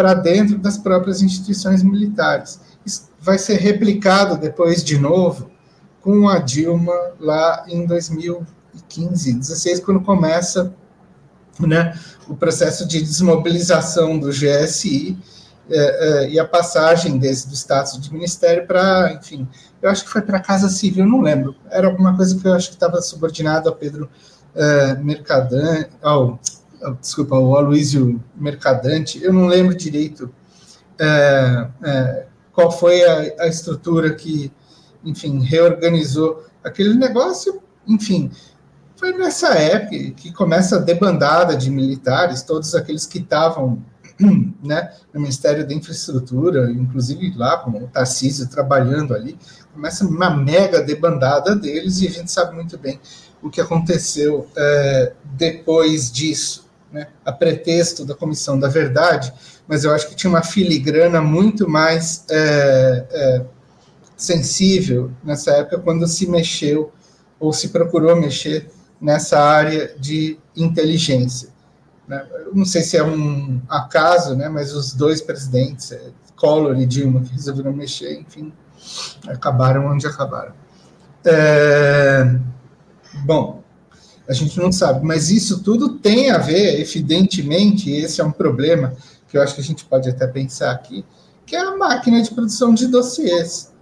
para 0.00 0.14
dentro 0.14 0.56
das 0.56 0.78
próprias 0.78 1.20
instituições 1.20 1.82
militares. 1.82 2.58
Isso 2.86 3.10
vai 3.20 3.36
ser 3.36 3.56
replicado 3.56 4.38
depois 4.38 4.82
de 4.82 4.96
novo 4.96 5.50
com 6.00 6.26
a 6.26 6.38
Dilma 6.38 6.94
lá 7.20 7.66
em 7.68 7.84
2015, 7.84 9.34
16, 9.34 9.80
quando 9.80 10.00
começa 10.00 10.72
né, 11.58 11.94
o 12.26 12.34
processo 12.34 12.88
de 12.88 13.02
desmobilização 13.02 14.18
do 14.18 14.30
GSI 14.30 15.18
é, 15.68 15.74
é, 16.24 16.30
e 16.30 16.40
a 16.40 16.46
passagem 16.46 17.18
desse 17.18 17.46
do 17.46 17.54
status 17.54 18.00
de 18.00 18.10
ministério 18.10 18.66
para, 18.66 19.12
enfim, 19.12 19.46
eu 19.82 19.90
acho 19.90 20.04
que 20.04 20.10
foi 20.10 20.22
para 20.22 20.38
a 20.38 20.42
Casa 20.42 20.70
Civil, 20.70 21.04
não 21.04 21.20
lembro. 21.20 21.54
Era 21.70 21.88
alguma 21.88 22.16
coisa 22.16 22.34
que 22.34 22.48
eu 22.48 22.54
acho 22.54 22.68
que 22.68 22.74
estava 22.76 23.02
subordinado 23.02 23.68
a 23.68 23.72
Pedro 23.72 24.08
é, 24.54 24.94
Mercadante, 24.94 25.90
ao, 26.00 26.40
desculpa, 27.00 27.36
ao 27.36 27.56
Aloysio 27.56 28.22
Mercadante, 28.34 29.22
eu 29.22 29.32
não 29.32 29.46
lembro 29.46 29.74
direito 29.74 30.32
é, 30.98 31.68
é, 31.82 32.26
qual 32.52 32.70
foi 32.70 33.02
a, 33.02 33.44
a 33.44 33.46
estrutura 33.46 34.14
que, 34.14 34.52
enfim, 35.04 35.40
reorganizou 35.40 36.44
aquele 36.62 36.94
negócio, 36.94 37.62
enfim, 37.86 38.30
foi 38.96 39.16
nessa 39.16 39.54
época 39.54 40.10
que 40.12 40.32
começa 40.32 40.76
a 40.76 40.78
debandada 40.78 41.56
de 41.56 41.70
militares, 41.70 42.42
todos 42.42 42.74
aqueles 42.74 43.06
que 43.06 43.18
estavam 43.18 43.82
né, 44.62 44.92
no 45.12 45.20
Ministério 45.20 45.66
da 45.66 45.72
Infraestrutura, 45.72 46.70
inclusive 46.70 47.32
lá 47.34 47.56
com 47.58 47.70
o 47.70 47.88
Tarcísio 47.88 48.46
trabalhando 48.48 49.14
ali, 49.14 49.38
começa 49.72 50.06
uma 50.06 50.28
mega 50.28 50.82
debandada 50.82 51.56
deles 51.56 52.02
e 52.02 52.08
a 52.08 52.10
gente 52.10 52.30
sabe 52.30 52.54
muito 52.54 52.76
bem 52.76 53.00
o 53.42 53.48
que 53.48 53.60
aconteceu 53.60 54.46
é, 54.54 55.14
depois 55.24 56.12
disso, 56.12 56.68
né, 56.92 57.08
a 57.24 57.32
pretexto 57.32 58.04
da 58.04 58.14
Comissão 58.14 58.58
da 58.58 58.68
Verdade, 58.68 59.32
mas 59.66 59.84
eu 59.84 59.92
acho 59.92 60.08
que 60.08 60.16
tinha 60.16 60.30
uma 60.30 60.42
filigrana 60.42 61.20
muito 61.20 61.68
mais 61.68 62.24
é, 62.30 63.06
é, 63.10 63.44
sensível 64.16 65.10
nessa 65.22 65.52
época 65.52 65.78
quando 65.78 66.06
se 66.06 66.26
mexeu 66.26 66.92
ou 67.38 67.52
se 67.52 67.68
procurou 67.68 68.16
mexer 68.16 68.70
nessa 69.00 69.40
área 69.40 69.94
de 69.98 70.38
inteligência. 70.56 71.48
Né? 72.06 72.26
não 72.52 72.64
sei 72.64 72.82
se 72.82 72.96
é 72.96 73.04
um 73.04 73.62
acaso, 73.68 74.34
né, 74.34 74.48
mas 74.48 74.74
os 74.74 74.92
dois 74.92 75.22
presidentes, 75.22 75.92
é, 75.92 76.10
Collor 76.34 76.76
e 76.80 76.84
Dilma, 76.84 77.20
que 77.20 77.32
resolveram 77.32 77.72
mexer, 77.72 78.18
enfim, 78.18 78.52
acabaram 79.28 79.86
onde 79.86 80.06
acabaram. 80.06 80.52
É, 81.24 82.36
bom, 83.24 83.59
a 84.30 84.32
gente 84.32 84.56
não 84.60 84.70
sabe, 84.70 85.04
mas 85.04 85.28
isso 85.28 85.60
tudo 85.60 85.98
tem 85.98 86.30
a 86.30 86.38
ver, 86.38 86.80
evidentemente, 86.80 87.90
esse 87.90 88.20
é 88.20 88.24
um 88.24 88.30
problema 88.30 88.94
que 89.26 89.36
eu 89.36 89.42
acho 89.42 89.56
que 89.56 89.60
a 89.60 89.64
gente 89.64 89.84
pode 89.84 90.08
até 90.08 90.24
pensar 90.24 90.70
aqui, 90.70 91.04
que 91.44 91.56
é 91.56 91.60
a 91.60 91.76
máquina 91.76 92.22
de 92.22 92.30
produção 92.30 92.72
de 92.72 92.86
dossiês, 92.86 93.72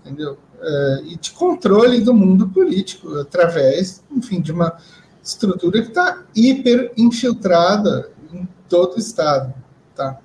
entendeu? 0.00 0.38
É, 0.60 1.00
e 1.04 1.16
de 1.16 1.32
controle 1.32 2.00
do 2.00 2.14
mundo 2.14 2.48
político, 2.48 3.12
através, 3.16 4.04
enfim, 4.08 4.40
de 4.40 4.52
uma 4.52 4.78
estrutura 5.20 5.82
que 5.82 5.88
está 5.88 6.22
hiper 6.32 6.92
infiltrada 6.96 8.08
em 8.32 8.48
todo 8.68 8.94
o 8.94 8.98
Estado. 9.00 9.52
Tá? 9.96 10.16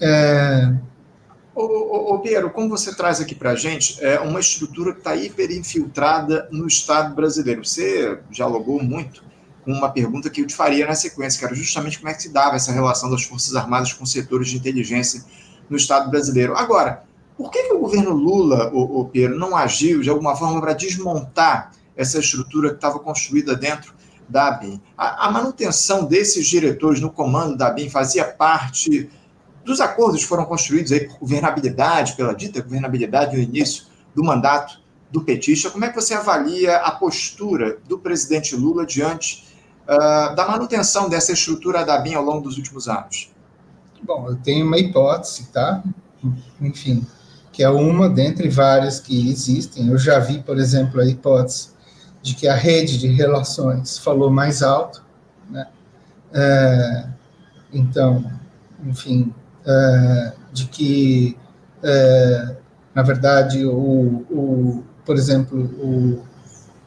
É... 0.00 0.72
Ô, 1.54 1.62
ô, 1.62 2.14
ô, 2.14 2.18
Piero, 2.18 2.50
como 2.50 2.68
você 2.68 2.92
traz 2.94 3.20
aqui 3.20 3.34
para 3.34 3.50
a 3.52 3.54
gente, 3.54 4.02
é 4.04 4.18
uma 4.18 4.40
estrutura 4.40 4.92
que 4.92 4.98
está 4.98 5.14
hiper 5.14 5.52
infiltrada 5.52 6.48
no 6.50 6.66
Estado 6.66 7.14
brasileiro. 7.14 7.64
Você 7.64 8.18
dialogou 8.28 8.82
muito 8.82 9.22
com 9.64 9.72
uma 9.72 9.88
pergunta 9.88 10.28
que 10.28 10.40
eu 10.40 10.46
te 10.46 10.54
faria 10.54 10.84
na 10.84 10.96
sequência, 10.96 11.38
que 11.38 11.44
era 11.44 11.54
justamente 11.54 11.98
como 11.98 12.10
é 12.10 12.14
que 12.14 12.22
se 12.22 12.32
dava 12.32 12.56
essa 12.56 12.72
relação 12.72 13.08
das 13.08 13.22
Forças 13.22 13.54
Armadas 13.54 13.92
com 13.92 14.04
setores 14.04 14.48
de 14.48 14.56
inteligência 14.56 15.24
no 15.70 15.76
Estado 15.76 16.10
brasileiro. 16.10 16.56
Agora, 16.56 17.04
por 17.36 17.52
que, 17.52 17.62
que 17.62 17.74
o 17.74 17.78
governo 17.78 18.10
Lula, 18.10 18.70
o, 18.72 19.00
o 19.00 19.04
Pedro, 19.06 19.38
não 19.38 19.56
agiu 19.56 20.00
de 20.00 20.10
alguma 20.10 20.34
forma 20.34 20.60
para 20.60 20.72
desmontar 20.72 21.70
essa 21.96 22.18
estrutura 22.18 22.70
que 22.70 22.76
estava 22.76 22.98
construída 22.98 23.54
dentro 23.54 23.94
da 24.28 24.48
ABIN? 24.48 24.80
A, 24.98 25.28
a, 25.28 25.30
manutenção 25.30 26.04
desses 26.04 26.48
diretores 26.48 27.00
no 27.00 27.10
comando 27.10 27.56
da 27.56 27.68
ABIN 27.68 27.88
fazia 27.88 28.24
parte 28.24 29.08
dos 29.64 29.80
acordos 29.80 30.22
foram 30.22 30.44
construídos 30.44 30.92
aí 30.92 31.08
por 31.08 31.18
governabilidade, 31.18 32.14
pela 32.14 32.34
dita 32.34 32.60
governabilidade 32.60 33.36
no 33.36 33.42
início 33.42 33.86
do 34.14 34.22
mandato 34.22 34.80
do 35.10 35.22
petista. 35.22 35.70
Como 35.70 35.84
é 35.84 35.88
que 35.88 35.94
você 35.94 36.14
avalia 36.14 36.76
a 36.76 36.90
postura 36.90 37.78
do 37.88 37.98
presidente 37.98 38.54
Lula 38.54 38.84
diante 38.84 39.44
uh, 39.84 40.34
da 40.34 40.46
manutenção 40.46 41.08
dessa 41.08 41.32
estrutura 41.32 41.84
da 41.84 41.94
ABIN 41.94 42.14
ao 42.14 42.24
longo 42.24 42.42
dos 42.42 42.56
últimos 42.56 42.88
anos? 42.88 43.30
Bom, 44.02 44.28
eu 44.28 44.36
tenho 44.36 44.66
uma 44.66 44.78
hipótese, 44.78 45.46
tá? 45.52 45.82
Enfim, 46.60 47.06
que 47.52 47.62
é 47.62 47.70
uma 47.70 48.08
dentre 48.08 48.48
várias 48.48 49.00
que 49.00 49.30
existem. 49.30 49.88
Eu 49.88 49.96
já 49.96 50.18
vi, 50.18 50.42
por 50.42 50.58
exemplo, 50.58 51.00
a 51.00 51.06
hipótese 51.06 51.70
de 52.20 52.34
que 52.34 52.48
a 52.48 52.54
rede 52.54 52.98
de 52.98 53.06
relações 53.06 53.98
falou 53.98 54.30
mais 54.30 54.62
alto, 54.62 55.02
né? 55.48 55.68
É, 56.32 57.06
então, 57.72 58.30
enfim, 58.84 59.32
é, 59.66 60.32
de 60.52 60.66
que, 60.66 61.36
é, 61.82 62.56
na 62.94 63.02
verdade, 63.02 63.64
o, 63.64 64.24
o, 64.30 64.84
por 65.04 65.16
exemplo, 65.16 65.58
o 65.58 66.22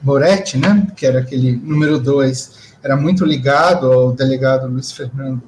Moretti, 0.01 0.57
né, 0.57 0.87
que 0.95 1.05
era 1.05 1.19
aquele 1.19 1.55
número 1.55 1.99
dois, 1.99 2.75
era 2.83 2.95
muito 2.95 3.25
ligado 3.25 3.91
ao 3.91 4.13
delegado 4.13 4.67
Luiz 4.67 4.91
Fernando 4.91 5.41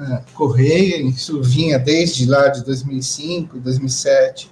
é, 0.00 0.22
Correia, 0.34 1.02
isso 1.02 1.42
vinha 1.42 1.78
desde 1.78 2.26
lá 2.26 2.48
de 2.48 2.64
2005, 2.64 3.58
2007, 3.60 4.50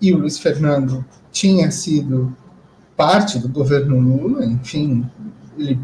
e 0.00 0.12
o 0.12 0.18
Luiz 0.18 0.38
Fernando 0.38 1.04
tinha 1.32 1.70
sido 1.70 2.34
parte 2.96 3.38
do 3.38 3.48
governo 3.48 3.98
Lula, 3.98 4.44
enfim, 4.44 5.08
ele 5.58 5.78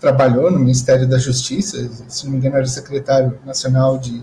trabalhou 0.00 0.50
no 0.50 0.58
Ministério 0.58 1.06
da 1.08 1.18
Justiça, 1.18 1.88
se 2.08 2.24
não 2.24 2.32
me 2.32 2.38
engano 2.38 2.56
era 2.56 2.66
secretário 2.66 3.38
nacional 3.44 3.98
de, 3.98 4.22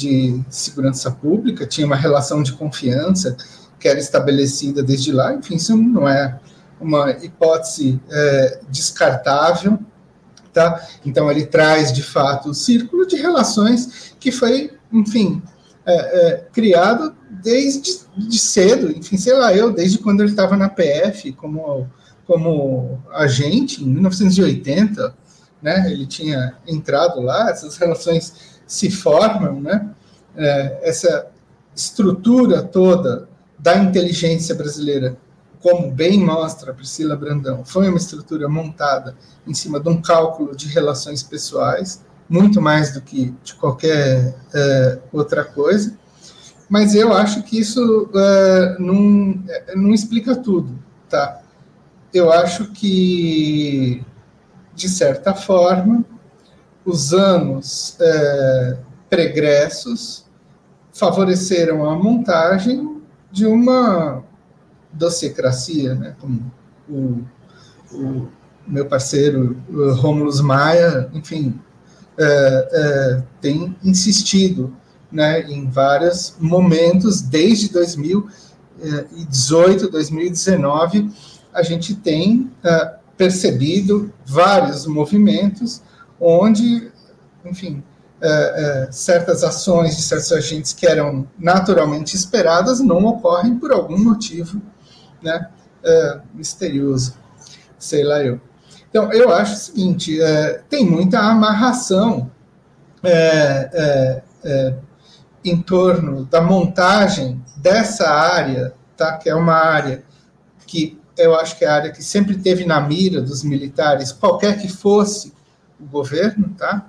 de 0.00 0.40
Segurança 0.48 1.10
Pública, 1.10 1.66
tinha 1.66 1.86
uma 1.86 1.96
relação 1.96 2.42
de 2.42 2.52
confiança 2.52 3.36
que 3.78 3.88
era 3.88 3.98
estabelecida 3.98 4.82
desde 4.82 5.12
lá, 5.12 5.34
enfim, 5.34 5.56
isso 5.56 5.76
não 5.76 6.08
é 6.08 6.38
uma 6.80 7.10
hipótese 7.10 8.00
é, 8.10 8.60
descartável, 8.70 9.78
tá? 10.52 10.86
Então 11.04 11.30
ele 11.30 11.46
traz 11.46 11.92
de 11.92 12.02
fato 12.02 12.50
o 12.50 12.54
círculo 12.54 13.06
de 13.06 13.16
relações 13.16 14.14
que 14.18 14.32
foi, 14.32 14.72
enfim, 14.92 15.42
é, 15.86 15.94
é, 15.94 16.46
criado 16.52 17.14
desde 17.42 18.00
de 18.16 18.38
cedo, 18.38 18.90
enfim, 18.90 19.16
sei 19.16 19.34
lá, 19.34 19.54
eu, 19.54 19.72
desde 19.72 19.98
quando 19.98 20.20
ele 20.20 20.30
estava 20.30 20.56
na 20.56 20.68
PF 20.68 21.32
como, 21.32 21.88
como 22.26 22.98
agente, 23.12 23.82
em 23.82 23.88
1980, 23.88 25.14
né, 25.62 25.90
ele 25.90 26.06
tinha 26.06 26.54
entrado 26.66 27.20
lá, 27.20 27.50
essas 27.50 27.76
relações 27.76 28.49
se 28.70 28.88
formam, 28.88 29.60
né, 29.60 29.90
é, 30.36 30.78
essa 30.88 31.26
estrutura 31.74 32.62
toda 32.62 33.28
da 33.58 33.76
inteligência 33.76 34.54
brasileira, 34.54 35.16
como 35.60 35.90
bem 35.90 36.24
mostra 36.24 36.72
Priscila 36.72 37.16
Brandão, 37.16 37.64
foi 37.64 37.88
uma 37.88 37.98
estrutura 37.98 38.48
montada 38.48 39.16
em 39.44 39.52
cima 39.52 39.80
de 39.80 39.88
um 39.88 40.00
cálculo 40.00 40.54
de 40.54 40.68
relações 40.68 41.20
pessoais, 41.20 42.04
muito 42.28 42.62
mais 42.62 42.94
do 42.94 43.00
que 43.00 43.34
de 43.42 43.54
qualquer 43.54 44.36
é, 44.54 44.98
outra 45.12 45.44
coisa, 45.44 45.98
mas 46.68 46.94
eu 46.94 47.12
acho 47.12 47.42
que 47.42 47.58
isso 47.58 48.08
é, 48.14 48.76
não, 48.78 49.42
é, 49.48 49.74
não 49.74 49.92
explica 49.92 50.36
tudo, 50.36 50.78
tá? 51.08 51.42
Eu 52.14 52.32
acho 52.32 52.70
que, 52.70 54.04
de 54.76 54.88
certa 54.88 55.34
forma, 55.34 56.04
os 56.84 57.12
anos 57.12 57.96
é, 58.00 58.78
pregressos 59.08 60.24
favoreceram 60.92 61.88
a 61.88 61.96
montagem 61.96 63.00
de 63.30 63.46
uma 63.46 64.24
docecracia, 64.92 65.94
né? 65.94 66.16
Como 66.20 66.52
o, 66.88 67.22
o 67.92 68.28
meu 68.66 68.86
parceiro 68.86 69.56
Romulus 69.96 70.40
Maia, 70.40 71.08
enfim, 71.12 71.56
é, 72.18 72.68
é, 72.72 73.22
tem 73.40 73.76
insistido 73.82 74.76
né, 75.10 75.42
em 75.50 75.68
vários 75.68 76.36
momentos, 76.38 77.20
desde 77.20 77.68
2018, 77.70 79.90
2019, 79.90 81.10
a 81.52 81.62
gente 81.62 81.96
tem 81.96 82.48
uh, 82.64 82.90
percebido 83.16 84.12
vários 84.24 84.86
movimentos 84.86 85.82
onde, 86.20 86.92
enfim, 87.44 87.82
uh, 88.20 88.88
uh, 88.88 88.92
certas 88.92 89.42
ações 89.42 89.96
de 89.96 90.02
certos 90.02 90.30
agentes 90.32 90.72
que 90.72 90.86
eram 90.86 91.26
naturalmente 91.38 92.14
esperadas 92.14 92.80
não 92.80 93.04
ocorrem 93.06 93.58
por 93.58 93.72
algum 93.72 93.98
motivo 93.98 94.60
né, 95.22 95.48
misterioso, 96.34 97.14
sei 97.78 98.04
lá 98.04 98.22
eu. 98.22 98.40
Então, 98.90 99.10
eu 99.12 99.32
acho 99.32 99.54
o 99.54 99.56
seguinte: 99.56 100.18
tem 100.68 100.84
muita 100.84 101.20
amarração 101.20 102.30
é, 103.02 104.22
é, 104.44 104.74
em 105.44 105.60
torno 105.60 106.24
da 106.26 106.40
montagem 106.40 107.42
dessa 107.56 108.08
área, 108.08 108.74
tá? 108.96 109.16
que 109.16 109.28
é 109.28 109.34
uma 109.34 109.54
área 109.54 110.02
que 110.66 110.98
eu 111.16 111.34
acho 111.34 111.56
que 111.58 111.64
é 111.64 111.68
a 111.68 111.74
área 111.74 111.92
que 111.92 112.02
sempre 112.02 112.38
teve 112.38 112.64
na 112.64 112.80
mira 112.80 113.20
dos 113.20 113.42
militares, 113.42 114.12
qualquer 114.12 114.58
que 114.58 114.68
fosse 114.68 115.32
o 115.80 115.86
governo, 115.86 116.54
tá? 116.56 116.88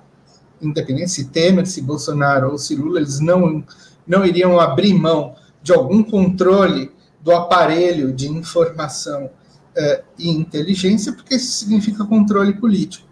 independente 0.62 1.10
se 1.10 1.24
Temer, 1.26 1.66
se 1.66 1.82
Bolsonaro 1.82 2.52
ou 2.52 2.58
se 2.58 2.76
Lula, 2.76 3.00
eles 3.00 3.18
não, 3.18 3.64
não 4.06 4.24
iriam 4.24 4.60
abrir 4.60 4.94
mão 4.94 5.34
de 5.62 5.72
algum 5.72 6.02
controle 6.02 6.92
do 7.20 7.32
aparelho 7.32 8.12
de 8.12 8.28
informação 8.28 9.30
eh, 9.74 10.02
e 10.18 10.30
inteligência, 10.30 11.12
porque 11.12 11.34
isso 11.34 11.52
significa 11.52 12.04
controle 12.04 12.54
político. 12.54 13.06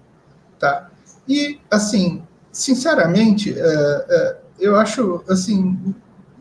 Tá? 0.58 0.90
E, 1.28 1.60
assim, 1.70 2.22
sinceramente, 2.52 3.54
eh, 3.56 4.06
eh, 4.08 4.36
eu 4.58 4.76
acho 4.76 5.24
assim 5.28 5.78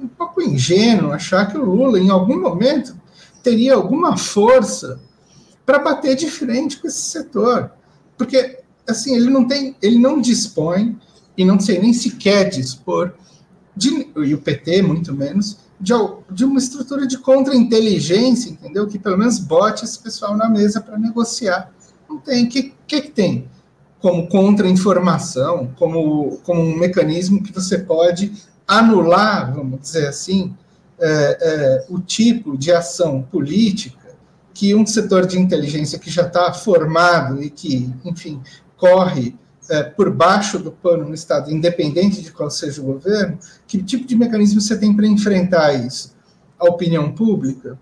um 0.01 0.07
pouco 0.07 0.41
ingênuo 0.41 1.11
achar 1.11 1.47
que 1.47 1.57
o 1.57 1.65
Lula, 1.65 1.99
em 1.99 2.09
algum 2.09 2.39
momento, 2.39 2.95
teria 3.43 3.75
alguma 3.75 4.17
força 4.17 4.99
para 5.65 5.79
bater 5.79 6.15
de 6.15 6.29
frente 6.29 6.77
com 6.77 6.87
esse 6.87 7.01
setor. 7.01 7.71
Porque, 8.17 8.59
assim, 8.89 9.15
ele 9.15 9.29
não 9.29 9.47
tem, 9.47 9.75
ele 9.81 9.97
não 9.97 10.19
dispõe, 10.19 10.97
e 11.37 11.45
não 11.45 11.59
sei 11.59 11.79
nem 11.79 11.93
se 11.93 12.11
quer 12.11 12.49
dispor, 12.49 13.13
de, 13.75 14.09
e 14.17 14.33
o 14.33 14.41
PT 14.41 14.81
muito 14.81 15.13
menos, 15.13 15.57
de, 15.79 15.93
de 16.31 16.43
uma 16.43 16.59
estrutura 16.59 17.07
de 17.07 17.17
contra-inteligência, 17.17 18.49
entendeu? 18.49 18.87
Que 18.87 18.99
pelo 18.99 19.17
menos 19.17 19.39
bote 19.39 19.85
esse 19.85 19.97
pessoal 19.99 20.35
na 20.35 20.49
mesa 20.49 20.81
para 20.81 20.97
negociar. 20.97 21.71
Não 22.09 22.17
tem. 22.17 22.45
O 22.45 22.49
que, 22.49 22.73
que, 22.85 23.01
que 23.01 23.11
tem? 23.11 23.47
Como 24.01 24.27
contra-informação, 24.27 25.69
como, 25.77 26.39
como 26.43 26.61
um 26.61 26.77
mecanismo 26.77 27.41
que 27.41 27.53
você 27.53 27.77
pode 27.77 28.33
anular, 28.67 29.53
vamos 29.53 29.79
dizer 29.79 30.07
assim, 30.07 30.53
é, 30.99 31.37
é, 31.41 31.85
o 31.89 31.99
tipo 31.99 32.57
de 32.57 32.71
ação 32.71 33.21
política 33.21 33.97
que 34.53 34.75
um 34.75 34.85
setor 34.85 35.25
de 35.25 35.39
inteligência 35.39 35.97
que 35.97 36.09
já 36.11 36.23
está 36.23 36.51
formado 36.53 37.41
e 37.41 37.49
que, 37.49 37.89
enfim, 38.03 38.41
corre 38.79 39.35
é, 39.69 39.83
por 39.83 40.09
baixo 40.09 40.57
do 40.57 40.71
pano 40.71 41.07
no 41.07 41.13
Estado, 41.13 41.51
independente 41.51 42.21
de 42.21 42.31
qual 42.31 42.49
seja 42.49 42.81
o 42.81 42.85
governo, 42.85 43.37
que 43.67 43.83
tipo 43.83 44.07
de 44.07 44.15
mecanismo 44.15 44.59
você 44.59 44.77
tem 44.77 44.95
para 44.95 45.05
enfrentar 45.05 45.73
isso? 45.73 46.15
A 46.57 46.65
opinião 46.65 47.11
pública? 47.11 47.77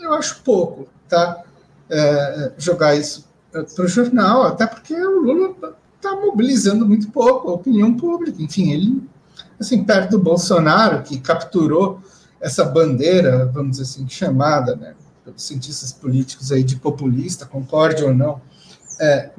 Eu 0.00 0.14
acho 0.14 0.42
pouco, 0.42 0.88
tá? 1.08 1.42
É, 1.90 2.52
jogar 2.56 2.94
isso 2.94 3.26
para 3.52 3.84
o 3.84 3.88
jornal, 3.88 4.42
até 4.42 4.66
porque 4.66 4.94
o 4.94 5.20
Lula 5.20 5.76
está 5.96 6.14
mobilizando 6.14 6.86
muito 6.86 7.10
pouco 7.10 7.50
a 7.50 7.54
opinião 7.54 7.94
pública. 7.94 8.40
Enfim, 8.40 8.70
ele, 8.70 9.02
assim, 9.58 9.84
perto 9.84 10.12
do 10.12 10.18
Bolsonaro, 10.18 11.02
que 11.02 11.18
capturou 11.18 12.00
essa 12.40 12.64
bandeira, 12.64 13.46
vamos 13.46 13.72
dizer 13.72 13.82
assim, 13.82 14.08
chamada, 14.08 14.76
né, 14.76 14.94
pelos 15.24 15.42
cientistas 15.42 15.92
políticos 15.92 16.52
aí 16.52 16.62
de 16.62 16.76
populista, 16.76 17.44
concorde 17.44 18.04
ou 18.04 18.14
não, 18.14 18.40
é, 19.00 19.30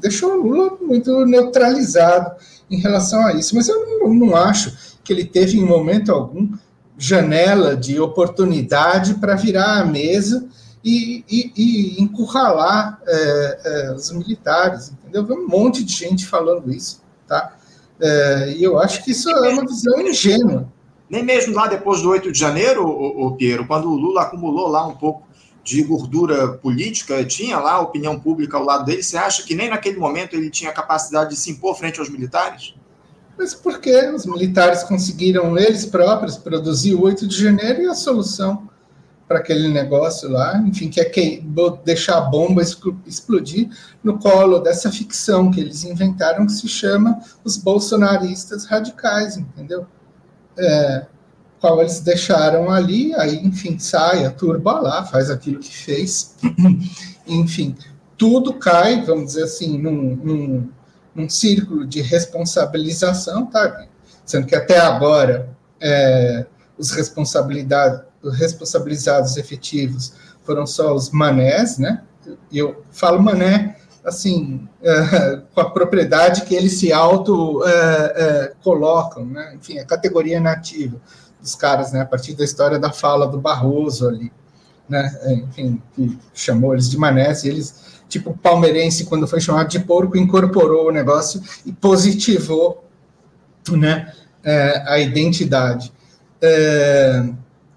deixou 0.00 0.32
o 0.32 0.42
Lula 0.42 0.78
muito 0.80 1.24
neutralizado 1.24 2.36
em 2.70 2.78
relação 2.78 3.24
a 3.26 3.32
isso. 3.32 3.54
Mas 3.54 3.68
eu 3.68 4.00
não, 4.00 4.14
não 4.14 4.36
acho 4.36 4.98
que 5.04 5.12
ele 5.12 5.24
teve, 5.24 5.58
em 5.58 5.64
momento 5.64 6.12
algum, 6.12 6.50
janela 6.98 7.76
de 7.76 8.00
oportunidade 8.00 9.14
para 9.14 9.34
virar 9.34 9.80
a 9.80 9.84
mesa 9.84 10.46
e, 10.82 11.24
e, 11.28 11.52
e 11.56 12.02
encurralar 12.02 13.00
é, 13.06 13.60
é, 13.64 13.92
os 13.92 14.10
militares, 14.12 14.90
entendeu? 14.90 15.24
Vem 15.24 15.38
um 15.38 15.48
monte 15.48 15.84
de 15.84 15.92
gente 15.92 16.26
falando 16.26 16.72
isso, 16.72 17.02
tá? 17.26 17.56
É, 18.00 18.54
e 18.56 18.62
eu 18.62 18.78
acho 18.78 19.04
que 19.04 19.10
isso 19.10 19.28
é 19.30 19.50
uma 19.50 19.66
visão 19.66 20.00
ingênua. 20.00 20.68
Nem 21.08 21.24
mesmo 21.24 21.54
lá 21.54 21.66
depois 21.66 22.02
do 22.02 22.10
8 22.10 22.32
de 22.32 22.38
janeiro, 22.38 22.84
o, 22.86 23.26
o 23.26 23.36
Piero, 23.36 23.66
quando 23.66 23.88
o 23.88 23.96
Lula 23.96 24.22
acumulou 24.22 24.68
lá 24.68 24.86
um 24.86 24.94
pouco 24.94 25.25
de 25.66 25.82
gordura 25.82 26.52
política, 26.52 27.24
tinha 27.24 27.58
lá 27.58 27.72
a 27.72 27.80
opinião 27.80 28.16
pública 28.20 28.56
ao 28.56 28.62
lado 28.62 28.84
dele, 28.84 29.02
você 29.02 29.16
acha 29.16 29.42
que 29.42 29.52
nem 29.52 29.68
naquele 29.68 29.98
momento 29.98 30.36
ele 30.36 30.48
tinha 30.48 30.72
capacidade 30.72 31.30
de 31.30 31.36
se 31.36 31.50
impor 31.50 31.76
frente 31.76 31.98
aos 31.98 32.08
militares? 32.08 32.72
Mas 33.36 33.52
por 33.52 33.80
que 33.80 34.08
os 34.10 34.24
militares 34.24 34.84
conseguiram 34.84 35.58
eles 35.58 35.84
próprios 35.84 36.36
produzir 36.36 36.94
o 36.94 37.02
8 37.02 37.26
de 37.26 37.42
janeiro 37.42 37.82
e 37.82 37.86
a 37.86 37.96
solução 37.96 38.68
para 39.26 39.40
aquele 39.40 39.66
negócio 39.68 40.30
lá, 40.30 40.56
enfim, 40.58 40.88
que 40.88 41.00
é 41.00 41.04
que, 41.04 41.44
deixar 41.84 42.18
a 42.18 42.20
bomba 42.20 42.62
explodir 43.04 43.68
no 44.04 44.20
colo 44.20 44.60
dessa 44.60 44.90
ficção 44.92 45.50
que 45.50 45.60
eles 45.60 45.82
inventaram 45.82 46.46
que 46.46 46.52
se 46.52 46.68
chama 46.68 47.18
os 47.42 47.56
bolsonaristas 47.56 48.66
radicais, 48.66 49.36
entendeu? 49.36 49.84
É, 50.56 51.06
qual 51.60 51.80
eles 51.80 52.00
deixaram 52.00 52.70
ali, 52.70 53.14
aí, 53.14 53.36
enfim, 53.36 53.78
sai 53.78 54.24
a 54.24 54.30
turba 54.30 54.80
lá, 54.80 55.04
faz 55.04 55.30
aquilo 55.30 55.60
que 55.60 55.74
fez, 55.74 56.34
enfim, 57.26 57.74
tudo 58.16 58.54
cai, 58.54 59.04
vamos 59.04 59.26
dizer 59.26 59.44
assim, 59.44 59.78
num, 59.78 60.16
num, 60.16 60.68
num 61.14 61.28
círculo 61.28 61.86
de 61.86 62.00
responsabilização, 62.02 63.46
tá? 63.46 63.86
Sendo 64.24 64.46
que 64.46 64.54
até 64.54 64.78
agora 64.78 65.50
é, 65.80 66.46
os 66.76 66.90
responsabilizados 66.90 69.36
efetivos 69.36 70.14
foram 70.42 70.66
só 70.66 70.94
os 70.94 71.10
manés, 71.10 71.78
né? 71.78 72.02
Eu 72.52 72.84
falo 72.90 73.22
mané 73.22 73.76
assim, 74.04 74.68
é, 74.82 75.42
com 75.52 75.60
a 75.60 75.70
propriedade 75.70 76.42
que 76.42 76.54
eles 76.54 76.78
se 76.78 76.92
auto 76.92 77.64
é, 77.64 77.70
é, 77.70 78.52
colocam, 78.62 79.26
né? 79.26 79.54
Enfim, 79.56 79.78
a 79.78 79.84
categoria 79.84 80.40
nativa 80.40 81.00
dos 81.46 81.54
caras, 81.54 81.92
né? 81.92 82.00
A 82.00 82.04
partir 82.04 82.34
da 82.34 82.44
história 82.44 82.78
da 82.78 82.92
fala 82.92 83.26
do 83.28 83.38
Barroso 83.38 84.08
ali, 84.08 84.32
né? 84.88 85.16
É, 85.22 85.32
enfim, 85.34 85.80
que 85.94 86.18
chamou 86.34 86.74
eles 86.74 86.90
de 86.90 86.98
manés 86.98 87.44
e 87.44 87.48
eles, 87.48 88.02
tipo, 88.08 88.36
palmeirense, 88.36 89.04
quando 89.04 89.28
foi 89.28 89.40
chamado 89.40 89.68
de 89.68 89.78
porco, 89.78 90.18
incorporou 90.18 90.88
o 90.88 90.92
negócio 90.92 91.40
e 91.64 91.72
positivou, 91.72 92.84
né? 93.70 94.12
É, 94.42 94.82
a 94.86 94.98
identidade. 94.98 95.92
É, 96.42 97.24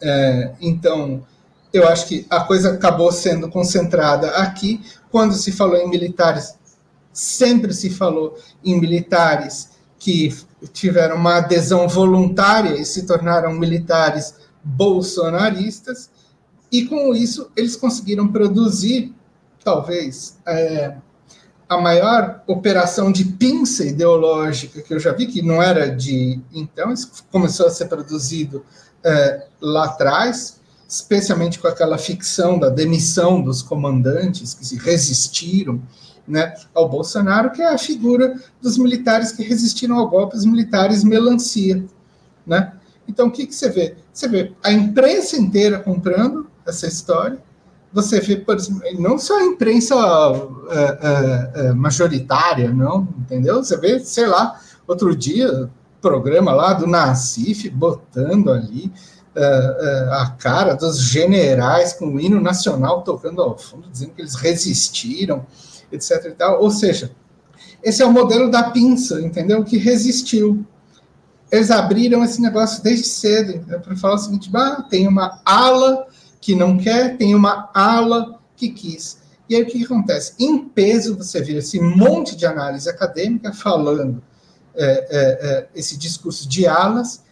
é, 0.02 0.52
então, 0.60 1.24
eu 1.72 1.88
acho 1.88 2.08
que 2.08 2.26
a 2.30 2.42
coisa 2.42 2.74
acabou 2.74 3.12
sendo 3.12 3.50
concentrada 3.50 4.32
aqui. 4.32 4.82
Quando 5.12 5.36
se 5.36 5.52
falou 5.52 5.78
em 5.78 5.88
militares, 5.88 6.56
sempre 7.14 7.74
se 7.74 7.92
falou 7.92 8.36
em 8.64 8.80
militares 8.80 9.69
que 10.00 10.34
tiveram 10.72 11.18
uma 11.18 11.36
adesão 11.36 11.88
voluntária 11.88 12.80
e 12.80 12.86
se 12.86 13.06
tornaram 13.06 13.52
militares 13.54 14.34
bolsonaristas, 14.64 16.10
e 16.72 16.86
com 16.86 17.14
isso 17.14 17.52
eles 17.56 17.76
conseguiram 17.76 18.28
produzir, 18.28 19.14
talvez, 19.64 20.38
é, 20.48 20.96
a 21.68 21.80
maior 21.80 22.42
operação 22.48 23.12
de 23.12 23.26
pinça 23.26 23.84
ideológica 23.84 24.82
que 24.82 24.94
eu 24.94 25.00
já 25.00 25.12
vi, 25.12 25.28
que 25.28 25.42
não 25.42 25.62
era 25.62 25.88
de 25.88 26.40
então, 26.52 26.92
isso 26.92 27.12
começou 27.32 27.68
a 27.68 27.70
ser 27.70 27.86
produzido 27.86 28.66
é, 29.04 29.46
lá 29.62 29.86
atrás, 29.86 30.60
especialmente 30.88 31.60
com 31.60 31.68
aquela 31.68 31.98
ficção 31.98 32.58
da 32.58 32.70
demissão 32.70 33.42
dos 33.42 33.62
comandantes 33.62 34.56
que 34.56 34.66
se 34.66 34.78
resistiram 34.78 35.80
né, 36.30 36.54
ao 36.74 36.88
Bolsonaro, 36.88 37.52
que 37.52 37.62
é 37.62 37.74
a 37.74 37.78
figura 37.78 38.40
dos 38.62 38.78
militares 38.78 39.32
que 39.32 39.44
resistiram 39.44 39.98
ao 39.98 40.08
golpe, 40.08 40.38
os 40.38 40.46
militares 40.46 41.04
melancia. 41.04 41.84
Né? 42.46 42.72
Então, 43.08 43.28
o 43.28 43.32
que, 43.32 43.48
que 43.48 43.56
você 43.56 43.70
vê? 43.70 43.96
Você 44.14 44.28
vê 44.28 44.54
a 44.64 44.72
imprensa 44.72 45.36
inteira 45.36 45.80
comprando 45.80 46.48
essa 46.66 46.86
história, 46.88 47.40
você 47.92 48.20
vê, 48.20 48.36
por 48.36 48.56
exemplo, 48.56 48.84
não 49.00 49.18
só 49.18 49.40
a 49.40 49.44
imprensa 49.44 49.96
é, 50.70 51.52
é, 51.56 51.74
majoritária, 51.74 52.72
não, 52.72 53.08
entendeu? 53.18 53.64
Você 53.64 53.76
vê, 53.78 54.00
sei 54.00 54.28
lá, 54.28 54.60
outro 54.88 55.16
dia, 55.16 55.68
programa 56.00 56.54
lá 56.54 56.74
do 56.74 56.86
Nassif 56.86 57.68
botando 57.70 58.52
ali 58.52 58.92
uh, 59.36 59.40
uh, 59.40 60.14
a 60.14 60.36
cara 60.38 60.76
dos 60.76 61.00
generais 61.00 61.94
com 61.94 62.16
o 62.16 62.20
hino 62.20 62.40
nacional 62.40 63.02
tocando 63.02 63.42
ao 63.42 63.58
fundo, 63.58 63.90
dizendo 63.90 64.12
que 64.12 64.22
eles 64.22 64.36
resistiram 64.36 65.46
etc. 65.92 66.26
E 66.26 66.32
tal. 66.32 66.62
Ou 66.62 66.70
seja, 66.72 67.12
esse 67.84 68.02
é 68.02 68.06
o 68.06 68.12
modelo 68.12 68.50
da 68.50 68.72
pinça, 68.72 69.22
entendeu? 69.22 69.64
Que 69.64 69.78
resistiu. 69.78 70.66
Eles 71.52 71.72
abriram 71.72 72.24
esse 72.24 72.42
negócio 72.42 72.84
desde 72.84 73.08
cedo 73.08 73.66
para 73.82 73.96
falar 73.96 74.16
o 74.16 74.20
seguinte: 74.20 74.50
bah, 74.50 74.84
tem 74.90 75.08
uma 75.08 75.42
ala 75.46 76.08
que 76.40 76.56
não 76.56 76.78
quer, 76.78 77.18
tem 77.18 77.34
uma 77.36 77.70
ala 77.74 78.40
que 78.56 78.70
quis. 78.70 79.20
E 79.50 79.56
aí 79.56 79.64
o 79.64 79.66
que, 79.66 79.84
acontece? 79.84 80.34
Em 80.40 80.60
peso, 80.60 81.18
você 81.18 81.42
vê 81.42 81.58
esse 81.58 81.80
monte 81.80 82.36
de 82.36 82.46
análise 82.46 82.88
acadêmica 82.88 83.52
falando 83.52 84.22
é, 84.76 84.86
é, 84.86 85.08
é, 85.10 85.68
esse 85.74 85.98
discurso 85.98 86.48
de 86.48 86.68
alas, 86.68 87.24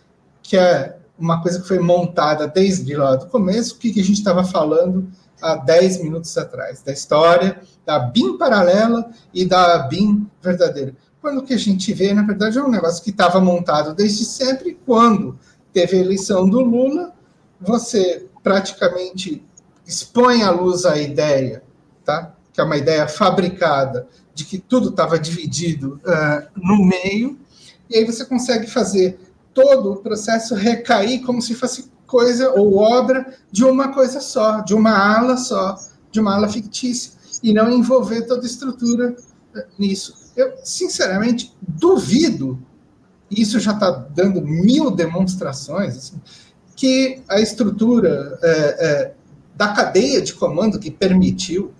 que 0.41 0.57
é 0.57 0.97
uma 1.17 1.41
coisa 1.41 1.61
que 1.61 1.67
foi 1.67 1.77
montada 1.77 2.47
desde 2.47 2.95
lá 2.95 3.15
do 3.15 3.27
começo, 3.27 3.75
o 3.75 3.77
que, 3.77 3.93
que 3.93 4.01
a 4.01 4.03
gente 4.03 4.17
estava 4.17 4.43
falando 4.43 5.07
há 5.41 5.55
10 5.55 6.03
minutos 6.03 6.37
atrás, 6.37 6.81
da 6.81 6.91
história 6.91 7.59
da 7.85 7.99
BIM 7.99 8.37
paralela 8.37 9.09
e 9.33 9.45
da 9.45 9.79
BIM 9.79 10.27
verdadeira. 10.41 10.95
Quando 11.21 11.39
o 11.39 11.43
que 11.43 11.53
a 11.53 11.57
gente 11.57 11.93
vê, 11.93 12.13
na 12.13 12.23
verdade, 12.23 12.57
é 12.57 12.63
um 12.63 12.69
negócio 12.69 13.03
que 13.03 13.09
estava 13.09 13.39
montado 13.39 13.93
desde 13.93 14.25
sempre, 14.25 14.77
quando 14.85 15.37
teve 15.73 15.97
a 15.97 16.01
eleição 16.01 16.49
do 16.49 16.59
Lula, 16.59 17.13
você 17.59 18.27
praticamente 18.43 19.43
expõe 19.85 20.43
à 20.43 20.51
luz 20.51 20.85
a 20.85 20.97
ideia, 20.97 21.63
tá? 22.03 22.33
que 22.51 22.61
é 22.61 22.63
uma 22.63 22.77
ideia 22.77 23.07
fabricada, 23.07 24.07
de 24.33 24.43
que 24.43 24.57
tudo 24.57 24.89
estava 24.89 25.17
dividido 25.17 26.01
uh, 26.05 26.47
no 26.55 26.83
meio, 26.83 27.37
e 27.89 27.97
aí 27.97 28.05
você 28.05 28.25
consegue 28.25 28.67
fazer 28.67 29.19
todo 29.53 29.93
o 29.93 29.97
processo 29.97 30.55
recair 30.55 31.23
como 31.23 31.41
se 31.41 31.55
fosse 31.55 31.89
coisa 32.07 32.51
ou 32.51 32.77
obra 32.77 33.35
de 33.51 33.63
uma 33.63 33.93
coisa 33.93 34.19
só, 34.19 34.61
de 34.61 34.73
uma 34.73 34.97
ala 34.97 35.37
só, 35.37 35.77
de 36.09 36.19
uma 36.19 36.33
ala 36.33 36.49
fictícia, 36.49 37.11
e 37.43 37.53
não 37.53 37.69
envolver 37.69 38.23
toda 38.23 38.41
a 38.41 38.45
estrutura 38.45 39.15
eh, 39.55 39.67
nisso. 39.77 40.31
Eu, 40.35 40.53
sinceramente, 40.63 41.55
duvido, 41.61 42.59
e 43.29 43.41
isso 43.41 43.59
já 43.59 43.73
está 43.73 43.91
dando 43.91 44.41
mil 44.41 44.89
demonstrações, 44.89 45.97
assim, 45.97 46.21
que 46.75 47.21
a 47.27 47.41
estrutura 47.41 48.39
é, 48.41 48.49
é, 48.49 49.13
da 49.55 49.69
cadeia 49.69 50.21
de 50.21 50.33
comando 50.33 50.79
que 50.79 50.91
permitiu 50.91 51.73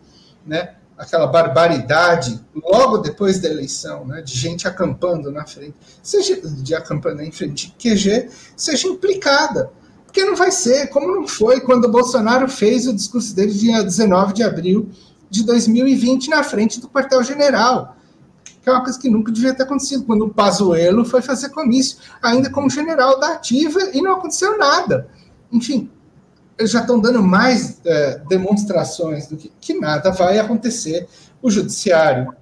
né, 0.46 0.74
aquela 0.98 1.28
barbaridade 1.28 2.44
logo 2.56 2.98
depois 2.98 3.40
da 3.40 3.48
eleição, 3.48 4.06
né, 4.06 4.22
de 4.24 4.34
gente 4.34 4.68
acampando 4.68 5.32
na 5.32 5.46
frente, 5.46 5.76
seja 6.02 6.42
de 6.42 6.74
acampando 6.74 7.22
em 7.22 7.32
frente 7.32 7.68
de 7.68 7.96
QG, 7.96 8.30
seja 8.56 8.88
implicada. 8.88 9.70
Porque 10.08 10.24
não 10.24 10.36
vai 10.36 10.52
ser, 10.52 10.88
como 10.88 11.14
não 11.14 11.28
foi 11.28 11.60
quando 11.60 11.86
o 11.86 11.92
Bolsonaro 11.92 12.50
fez 12.50 12.88
o 12.88 12.94
discurso 12.94 13.36
dele 13.36 13.54
dia 13.54 13.84
19 13.84 14.34
de 14.34 14.42
abril 14.42 14.90
de 15.30 15.44
2020 15.44 16.30
na 16.30 16.44
frente 16.44 16.80
do 16.80 16.88
quartel-general. 16.88 17.96
Que 18.64 18.70
é 18.70 18.72
uma 18.72 18.84
coisa 18.84 18.98
que 18.98 19.10
nunca 19.10 19.32
devia 19.32 19.54
ter 19.54 19.64
acontecido, 19.64 20.06
quando 20.06 20.26
o 20.26 20.34
Pazuello 20.34 21.06
foi 21.06 21.22
fazer 21.22 21.50
comício, 21.50 21.98
ainda 22.22 22.50
como 22.50 22.70
general 22.70 23.20
da 23.20 23.34
ativa, 23.34 23.80
e 23.94 24.02
não 24.02 24.14
aconteceu 24.14 24.58
nada. 24.58 25.08
Enfim, 25.52 25.92
eles 26.58 26.72
já 26.72 26.80
estão 26.80 27.00
dando 27.00 27.22
mais 27.22 27.80
é, 27.86 28.20
demonstrações 28.28 29.28
do 29.28 29.38
que, 29.38 29.52
que 29.62 29.74
nada 29.74 30.10
vai 30.10 30.40
acontecer. 30.40 31.08
O 31.42 31.52
judiciário, 31.52 32.34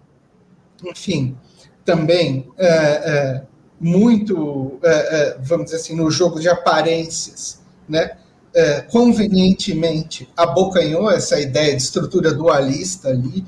enfim, 0.84 1.38
também 1.84 2.50
é, 2.58 2.68
é, 2.68 3.44
muito, 3.86 4.80
é, 4.82 4.90
é, 4.90 5.38
vamos 5.40 5.66
dizer 5.66 5.78
assim, 5.78 5.96
no 5.96 6.10
jogo 6.10 6.40
de 6.40 6.50
aparências, 6.50 7.62
né? 7.88 8.18
É, 8.52 8.82
convenientemente 8.82 10.28
abocanhou 10.36 11.12
essa 11.12 11.40
ideia 11.40 11.76
de 11.76 11.84
estrutura 11.84 12.34
dualista 12.34 13.10
ali 13.10 13.46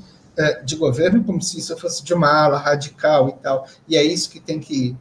de 0.64 0.76
governo, 0.76 1.24
como 1.24 1.42
se 1.42 1.58
isso 1.58 1.76
fosse 1.76 2.04
de 2.04 2.14
uma 2.14 2.44
ala 2.44 2.58
radical 2.58 3.28
e 3.28 3.32
tal, 3.42 3.66
e 3.88 3.96
é 3.96 4.04
isso 4.04 4.30
que 4.30 4.38
tem 4.38 4.60
que, 4.60 4.96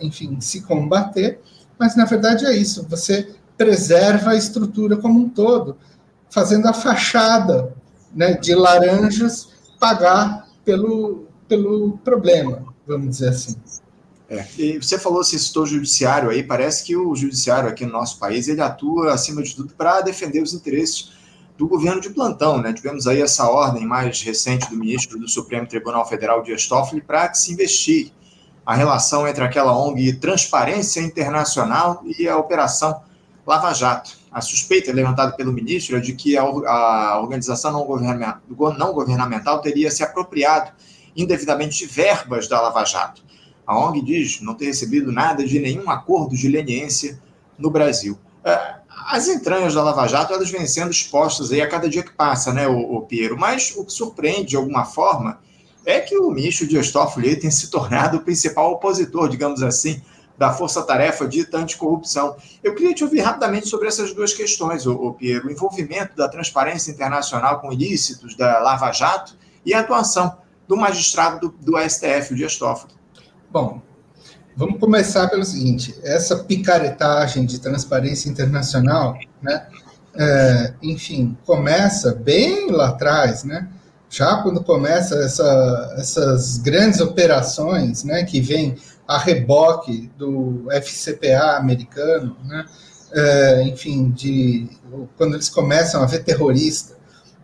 enfim, 0.00 0.40
se 0.40 0.62
combater, 0.62 1.40
mas 1.78 1.94
na 1.94 2.04
verdade 2.04 2.44
é 2.44 2.52
isso, 2.52 2.84
você 2.88 3.28
preserva 3.56 4.30
a 4.30 4.34
estrutura 4.34 4.96
como 4.96 5.20
um 5.20 5.28
todo, 5.28 5.76
fazendo 6.30 6.66
a 6.66 6.72
fachada 6.72 7.72
né, 8.12 8.32
de 8.32 8.56
laranjas 8.56 9.50
pagar 9.78 10.48
pelo, 10.64 11.28
pelo 11.46 11.96
problema, 11.98 12.64
vamos 12.84 13.10
dizer 13.10 13.28
assim. 13.28 13.54
É, 14.28 14.44
e 14.58 14.78
você 14.78 14.98
falou, 14.98 15.22
você 15.22 15.38
citou 15.38 15.62
o 15.62 15.66
judiciário 15.66 16.30
aí, 16.30 16.42
parece 16.42 16.84
que 16.84 16.96
o 16.96 17.14
judiciário 17.14 17.68
aqui 17.68 17.86
no 17.86 17.92
nosso 17.92 18.18
país, 18.18 18.48
ele 18.48 18.60
atua, 18.60 19.12
acima 19.12 19.42
de 19.42 19.54
tudo, 19.54 19.72
para 19.74 20.00
defender 20.00 20.42
os 20.42 20.52
interesses 20.52 21.12
do 21.56 21.68
governo 21.68 22.00
de 22.00 22.10
plantão, 22.10 22.60
né? 22.60 22.72
Tivemos 22.72 23.06
aí 23.06 23.22
essa 23.22 23.48
ordem 23.48 23.86
mais 23.86 24.20
recente 24.22 24.68
do 24.68 24.76
ministro 24.76 25.18
do 25.18 25.28
Supremo 25.28 25.66
Tribunal 25.66 26.06
Federal, 26.06 26.42
Dias 26.42 26.66
Toffoli, 26.66 27.00
para 27.00 27.28
que 27.28 27.38
se 27.38 27.52
investigue 27.52 28.12
a 28.64 28.74
relação 28.74 29.26
entre 29.28 29.44
aquela 29.44 29.76
ONG 29.78 30.14
Transparência 30.14 31.00
Internacional 31.00 32.02
e 32.18 32.28
a 32.28 32.36
Operação 32.36 33.00
Lava 33.46 33.72
Jato. 33.72 34.10
A 34.30 34.40
suspeita 34.40 34.92
levantada 34.92 35.32
pelo 35.32 35.52
ministro 35.52 35.96
é 35.96 36.00
de 36.00 36.12
que 36.14 36.36
a, 36.36 36.42
a 36.42 37.20
organização 37.20 37.72
não 37.72 37.86
não 38.76 38.92
governamental 38.92 39.60
teria 39.60 39.90
se 39.90 40.02
apropriado 40.02 40.72
indevidamente 41.16 41.78
de 41.78 41.86
verbas 41.86 42.48
da 42.48 42.60
Lava 42.60 42.84
Jato. 42.84 43.22
A 43.66 43.78
ONG 43.78 44.00
diz 44.00 44.40
não 44.40 44.54
ter 44.54 44.66
recebido 44.66 45.10
nada 45.10 45.44
de 45.44 45.58
nenhum 45.58 45.90
acordo 45.90 46.36
de 46.36 46.48
leniência 46.48 47.20
no 47.58 47.70
Brasil. 47.70 48.18
É, 48.44 48.76
as 49.08 49.28
entranhas 49.28 49.74
da 49.74 49.82
Lava 49.82 50.06
Jato 50.06 50.32
elas 50.32 50.50
vêm 50.50 50.66
sendo 50.66 50.90
expostas 50.90 51.52
aí 51.52 51.60
a 51.60 51.68
cada 51.68 51.88
dia 51.88 52.02
que 52.02 52.12
passa, 52.12 52.52
né, 52.52 52.68
o, 52.68 52.96
o 52.96 53.02
Piero? 53.02 53.36
Mas 53.36 53.74
o 53.76 53.84
que 53.84 53.92
surpreende 53.92 54.50
de 54.50 54.56
alguma 54.56 54.84
forma 54.84 55.40
é 55.84 56.00
que 56.00 56.16
o 56.16 56.30
ministro 56.30 56.66
Dias 56.66 56.90
Toffoli 56.90 57.36
tem 57.36 57.50
se 57.50 57.70
tornado 57.70 58.18
o 58.18 58.20
principal 58.20 58.72
opositor, 58.72 59.28
digamos 59.28 59.62
assim, 59.62 60.02
da 60.36 60.52
força-tarefa 60.52 61.26
dita 61.26 61.58
anticorrupção. 61.58 62.36
Eu 62.62 62.74
queria 62.74 62.94
te 62.94 63.02
ouvir 63.02 63.20
rapidamente 63.20 63.68
sobre 63.68 63.88
essas 63.88 64.12
duas 64.12 64.34
questões, 64.34 64.86
o 64.86 65.12
Piero, 65.12 65.48
o 65.48 65.50
envolvimento 65.50 66.14
da 66.16 66.28
transparência 66.28 66.90
internacional 66.90 67.60
com 67.60 67.72
ilícitos 67.72 68.36
da 68.36 68.58
Lava 68.58 68.92
Jato 68.92 69.36
e 69.64 69.72
a 69.72 69.80
atuação 69.80 70.36
do 70.68 70.76
magistrado 70.76 71.48
do, 71.48 71.72
do 71.72 71.88
STF, 71.88 72.32
o 72.32 72.36
Dias 72.36 72.56
Toffoli. 72.56 72.92
Bom, 73.50 73.80
vamos 74.56 74.78
começar 74.78 75.28
pelo 75.28 75.44
seguinte, 75.44 75.94
essa 76.02 76.36
picaretagem 76.44 77.44
de 77.44 77.58
transparência 77.58 78.28
internacional, 78.28 79.18
né, 79.42 79.66
é, 80.14 80.74
enfim, 80.82 81.36
começa 81.44 82.14
bem 82.14 82.70
lá 82.70 82.88
atrás, 82.88 83.44
né, 83.44 83.68
já 84.08 84.42
quando 84.42 84.62
começa 84.62 85.14
essa, 85.16 85.94
essas 85.98 86.58
grandes 86.58 87.00
operações, 87.00 88.04
né, 88.04 88.24
que 88.24 88.40
vêm 88.40 88.76
a 89.06 89.18
reboque 89.18 90.10
do 90.16 90.66
FCPA 90.70 91.56
americano, 91.56 92.36
né? 92.44 92.66
É, 93.12 93.62
enfim, 93.62 94.10
de 94.10 94.68
quando 95.16 95.34
eles 95.34 95.48
começam 95.48 96.02
a 96.02 96.06
ver 96.06 96.24
terrorista 96.24 96.96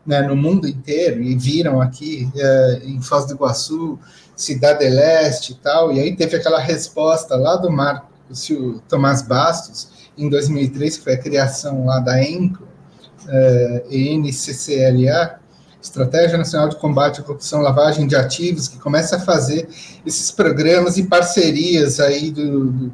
né, 0.05 0.21
no 0.21 0.35
mundo 0.35 0.67
inteiro 0.67 1.23
e 1.23 1.37
viram 1.37 1.81
aqui 1.81 2.29
é, 2.35 2.83
em 2.85 3.01
Foz 3.01 3.27
do 3.27 3.35
Iguaçu, 3.35 3.99
Cidade 4.37 4.89
Leste 4.89 5.53
e 5.53 5.55
tal, 5.57 5.93
e 5.93 6.01
aí 6.01 6.17
teve 6.17 6.37
aquela 6.37 6.59
resposta 6.59 7.37
lá 7.37 7.57
do 7.57 7.71
Marco 7.71 8.11
Tomás 8.89 9.23
Bastos, 9.23 9.89
em 10.17 10.29
2003, 10.29 10.99
que 10.99 11.05
foi 11.05 11.15
a 11.15 11.19
criação 11.19 11.87
lá 11.87 12.01
da 12.01 12.23
ENCO, 12.23 12.67
é, 13.29 13.85
ENCCLA, 13.91 15.41
Estratégia 15.81 16.39
Nacional 16.39 16.69
de 16.69 16.77
Combate 16.77 17.21
à 17.21 17.25
Corrupção, 17.25 17.61
Lavagem 17.61 18.07
de 18.07 18.15
Ativos, 18.15 18.69
que 18.69 18.79
começa 18.79 19.17
a 19.17 19.21
fazer 19.21 19.69
esses 20.07 20.31
programas 20.31 20.97
e 20.97 21.05
parcerias 21.05 21.99
aí 21.99 22.31
do, 22.31 22.71
do, 22.71 22.93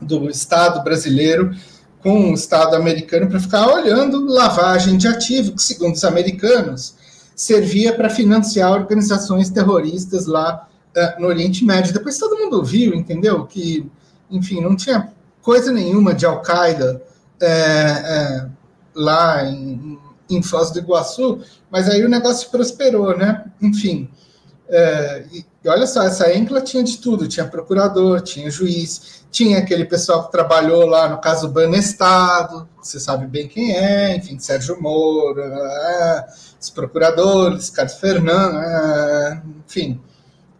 do 0.00 0.30
Estado 0.30 0.82
brasileiro 0.82 1.54
com 2.02 2.30
o 2.30 2.34
Estado 2.34 2.76
americano 2.76 3.28
para 3.28 3.40
ficar 3.40 3.66
olhando 3.66 4.26
lavagem 4.26 4.96
de 4.96 5.08
ativos, 5.08 5.50
que, 5.50 5.62
segundo 5.62 5.94
os 5.94 6.04
americanos, 6.04 6.94
servia 7.34 7.94
para 7.94 8.10
financiar 8.10 8.72
organizações 8.72 9.50
terroristas 9.50 10.26
lá 10.26 10.68
uh, 10.96 11.20
no 11.20 11.28
Oriente 11.28 11.64
Médio. 11.64 11.92
Depois 11.92 12.18
todo 12.18 12.38
mundo 12.38 12.62
viu, 12.62 12.94
entendeu? 12.94 13.44
Que, 13.46 13.90
enfim, 14.30 14.60
não 14.60 14.76
tinha 14.76 15.12
coisa 15.42 15.72
nenhuma 15.72 16.14
de 16.14 16.24
Al-Qaeda 16.24 17.02
é, 17.40 17.46
é, 17.46 18.46
lá 18.94 19.44
em, 19.44 19.98
em 20.30 20.42
Foz 20.42 20.70
do 20.70 20.78
Iguaçu, 20.78 21.40
mas 21.70 21.88
aí 21.88 22.04
o 22.04 22.08
negócio 22.08 22.50
prosperou, 22.50 23.16
né? 23.16 23.44
Enfim, 23.60 24.08
é, 24.68 25.26
e, 25.32 25.44
olha 25.66 25.86
só, 25.86 26.02
essa 26.02 26.32
Encla 26.34 26.60
tinha 26.60 26.82
de 26.82 26.98
tudo, 26.98 27.28
tinha 27.28 27.46
procurador, 27.46 28.20
tinha 28.22 28.50
juiz, 28.50 29.24
tinha 29.30 29.58
aquele 29.58 29.84
pessoal 29.84 30.24
que 30.24 30.32
trabalhou 30.32 30.86
lá 30.86 31.08
no 31.08 31.20
caso 31.20 31.48
Banestado, 31.48 32.68
você 32.80 32.98
sabe 32.98 33.26
bem 33.26 33.48
quem 33.48 33.76
é, 33.76 34.16
enfim, 34.16 34.38
Sérgio 34.38 34.80
Moro, 34.80 35.40
é, 35.40 36.26
os 36.64 36.70
procuradores, 36.70 37.70
Carlos 37.70 37.94
Fernando, 37.94 38.56
é, 38.56 39.42
enfim, 39.66 40.00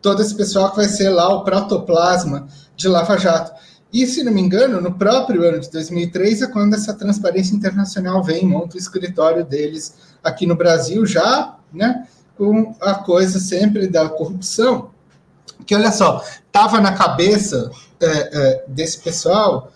todo 0.02 0.20
esse 0.20 0.34
pessoal 0.34 0.70
que 0.70 0.76
vai 0.76 0.88
ser 0.88 1.08
lá 1.08 1.28
o 1.28 1.44
protoplasma 1.44 2.46
de 2.76 2.88
Lava 2.88 3.16
Jato. 3.16 3.52
E, 3.92 4.06
se 4.06 4.22
não 4.22 4.32
me 4.32 4.40
engano, 4.40 4.80
no 4.80 4.92
próprio 4.92 5.42
ano 5.44 5.60
de 5.60 5.70
2003 5.70 6.42
é 6.42 6.46
quando 6.48 6.74
essa 6.74 6.92
transparência 6.92 7.54
internacional 7.54 8.22
vem, 8.22 8.44
monta 8.44 8.76
o 8.76 8.78
escritório 8.78 9.44
deles 9.44 9.94
aqui 10.22 10.46
no 10.46 10.56
Brasil, 10.56 11.06
já 11.06 11.56
né, 11.72 12.06
com 12.36 12.74
a 12.80 12.94
coisa 12.94 13.38
sempre 13.38 13.86
da 13.86 14.08
corrupção. 14.08 14.90
Que, 15.64 15.74
olha 15.74 15.92
só, 15.92 16.22
estava 16.46 16.80
na 16.80 16.92
cabeça 16.92 17.70
é, 18.00 18.06
é, 18.06 18.64
desse 18.68 18.98
pessoal 18.98 19.70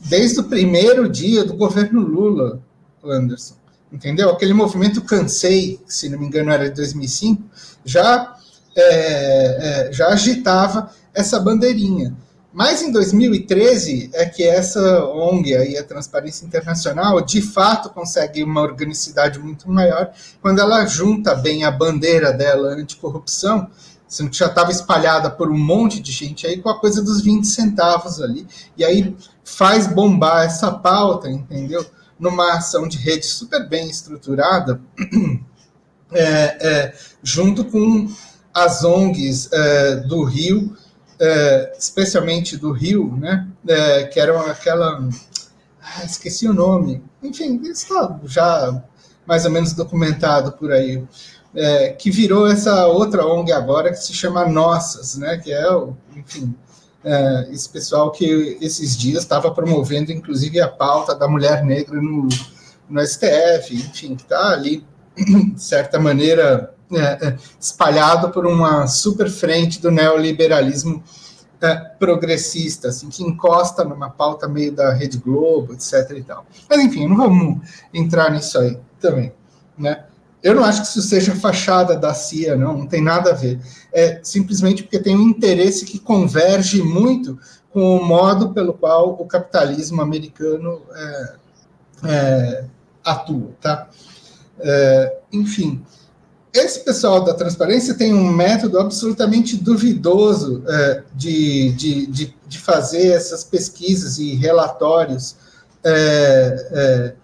desde 0.00 0.40
o 0.40 0.44
primeiro 0.44 1.08
dia 1.08 1.44
do 1.44 1.54
governo 1.54 2.00
Lula, 2.00 2.60
Anderson. 3.04 3.57
Entendeu? 3.90 4.30
Aquele 4.30 4.52
movimento 4.52 5.02
Cansei, 5.02 5.80
se 5.86 6.08
não 6.08 6.18
me 6.18 6.26
engano 6.26 6.50
era 6.50 6.68
de 6.68 6.76
2005, 6.76 7.42
já, 7.84 8.36
é, 8.76 9.88
é, 9.88 9.92
já 9.92 10.08
agitava 10.08 10.90
essa 11.14 11.40
bandeirinha. 11.40 12.14
Mas 12.52 12.82
em 12.82 12.90
2013 12.90 14.10
é 14.14 14.24
que 14.26 14.42
essa 14.42 15.04
ONG 15.04 15.54
aí, 15.54 15.76
a 15.76 15.84
Transparência 15.84 16.46
Internacional, 16.46 17.20
de 17.20 17.42
fato 17.42 17.90
consegue 17.90 18.42
uma 18.42 18.62
organicidade 18.62 19.38
muito 19.38 19.70
maior 19.70 20.10
quando 20.40 20.58
ela 20.58 20.86
junta 20.86 21.34
bem 21.34 21.64
a 21.64 21.70
bandeira 21.70 22.32
dela 22.32 22.70
anticorrupção, 22.70 23.68
sendo 24.08 24.30
que 24.30 24.38
já 24.38 24.46
estava 24.46 24.70
espalhada 24.70 25.30
por 25.30 25.50
um 25.50 25.58
monte 25.58 26.00
de 26.00 26.10
gente 26.10 26.46
aí 26.46 26.60
com 26.60 26.70
a 26.70 26.80
coisa 26.80 27.02
dos 27.02 27.20
20 27.20 27.46
centavos 27.46 28.20
ali, 28.20 28.46
e 28.76 28.84
aí 28.84 29.14
faz 29.44 29.86
bombar 29.86 30.46
essa 30.46 30.72
pauta, 30.72 31.30
entendeu? 31.30 31.84
Numa 32.18 32.54
ação 32.54 32.88
de 32.88 32.98
rede 32.98 33.26
super 33.26 33.68
bem 33.68 33.88
estruturada, 33.88 34.80
é, 36.12 36.22
é, 36.68 36.94
junto 37.22 37.64
com 37.64 38.08
as 38.52 38.82
ONGs 38.84 39.52
é, 39.52 39.96
do 39.96 40.24
Rio, 40.24 40.76
é, 41.20 41.72
especialmente 41.78 42.56
do 42.56 42.72
Rio, 42.72 43.16
né, 43.16 43.46
é, 43.66 44.04
que 44.04 44.18
era 44.20 44.38
aquela. 44.50 45.08
Ah, 45.80 46.04
esqueci 46.04 46.46
o 46.46 46.52
nome. 46.52 47.02
Enfim, 47.22 47.60
está 47.64 48.18
já 48.24 48.82
mais 49.26 49.44
ou 49.44 49.50
menos 49.50 49.72
documentado 49.72 50.52
por 50.52 50.72
aí. 50.72 51.04
É, 51.54 51.90
que 51.90 52.10
virou 52.10 52.46
essa 52.46 52.86
outra 52.86 53.26
ONG 53.26 53.52
agora 53.52 53.90
que 53.90 53.96
se 53.96 54.12
chama 54.12 54.46
Nossas, 54.46 55.16
né, 55.16 55.38
que 55.38 55.50
é, 55.50 55.64
enfim, 56.14 56.54
é, 57.08 57.48
esse 57.50 57.68
pessoal 57.70 58.10
que 58.10 58.58
esses 58.60 58.94
dias 58.94 59.22
estava 59.22 59.50
promovendo, 59.50 60.12
inclusive, 60.12 60.60
a 60.60 60.68
pauta 60.68 61.14
da 61.14 61.26
mulher 61.26 61.64
negra 61.64 62.00
no, 62.02 62.28
no 62.88 63.06
STF, 63.06 63.74
enfim, 63.74 64.14
que 64.14 64.22
está 64.24 64.52
ali, 64.52 64.84
de 65.16 65.62
certa 65.62 65.98
maneira, 65.98 66.74
é, 66.92 67.28
é, 67.28 67.36
espalhado 67.58 68.30
por 68.30 68.46
uma 68.46 68.86
super 68.86 69.30
frente 69.30 69.80
do 69.80 69.90
neoliberalismo 69.90 71.02
progressista, 71.98 72.88
assim, 72.88 73.08
que 73.08 73.24
encosta 73.24 73.82
numa 73.82 74.10
pauta 74.10 74.46
meio 74.46 74.70
da 74.70 74.92
Rede 74.92 75.18
Globo, 75.18 75.72
etc. 75.72 76.10
E 76.16 76.22
tal. 76.22 76.46
Mas 76.68 76.78
enfim, 76.78 77.08
não 77.08 77.16
vamos 77.16 77.58
entrar 77.92 78.30
nisso 78.30 78.58
aí 78.58 78.78
também, 79.00 79.32
né? 79.76 80.04
Eu 80.42 80.54
não 80.54 80.64
acho 80.64 80.82
que 80.82 80.88
isso 80.88 81.02
seja 81.02 81.34
fachada 81.34 81.96
da 81.96 82.14
CIA, 82.14 82.56
não, 82.56 82.78
não 82.78 82.86
tem 82.86 83.02
nada 83.02 83.30
a 83.30 83.34
ver. 83.34 83.60
É 83.92 84.20
simplesmente 84.22 84.82
porque 84.82 84.98
tem 84.98 85.16
um 85.16 85.28
interesse 85.28 85.84
que 85.84 85.98
converge 85.98 86.82
muito 86.82 87.38
com 87.70 87.96
o 87.96 88.04
modo 88.04 88.50
pelo 88.50 88.72
qual 88.72 89.10
o 89.20 89.26
capitalismo 89.26 90.00
americano 90.00 90.80
é, 90.94 91.34
é, 92.04 92.64
atua, 93.04 93.50
tá? 93.60 93.88
É, 94.60 95.18
enfim, 95.32 95.82
esse 96.52 96.80
pessoal 96.80 97.22
da 97.22 97.34
transparência 97.34 97.94
tem 97.94 98.12
um 98.14 98.32
método 98.32 98.78
absolutamente 98.78 99.56
duvidoso 99.56 100.64
é, 100.66 101.02
de, 101.14 101.72
de, 101.72 102.06
de, 102.06 102.34
de, 102.46 102.58
fazer 102.58 103.08
essas 103.08 103.44
pesquisas 103.44 104.18
e 104.18 104.34
relatórios 104.34 105.36
é, 105.84 106.68
é, 106.72 107.14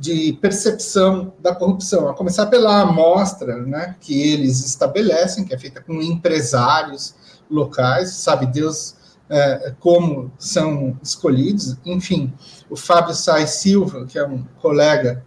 de 0.00 0.32
percepção 0.40 1.34
da 1.40 1.54
corrupção, 1.54 2.08
a 2.08 2.14
começar 2.14 2.46
pela 2.46 2.80
amostra 2.80 3.58
né, 3.58 3.96
que 4.00 4.18
eles 4.32 4.64
estabelecem, 4.64 5.44
que 5.44 5.54
é 5.54 5.58
feita 5.58 5.82
com 5.82 6.00
empresários 6.00 7.14
locais, 7.50 8.08
sabe 8.14 8.46
Deus 8.46 8.96
é, 9.28 9.74
como 9.78 10.32
são 10.38 10.98
escolhidos. 11.02 11.76
Enfim, 11.84 12.32
o 12.70 12.76
Fábio 12.76 13.14
Sais 13.14 13.50
Silva, 13.50 14.06
que 14.06 14.18
é 14.18 14.26
um 14.26 14.42
colega 14.62 15.22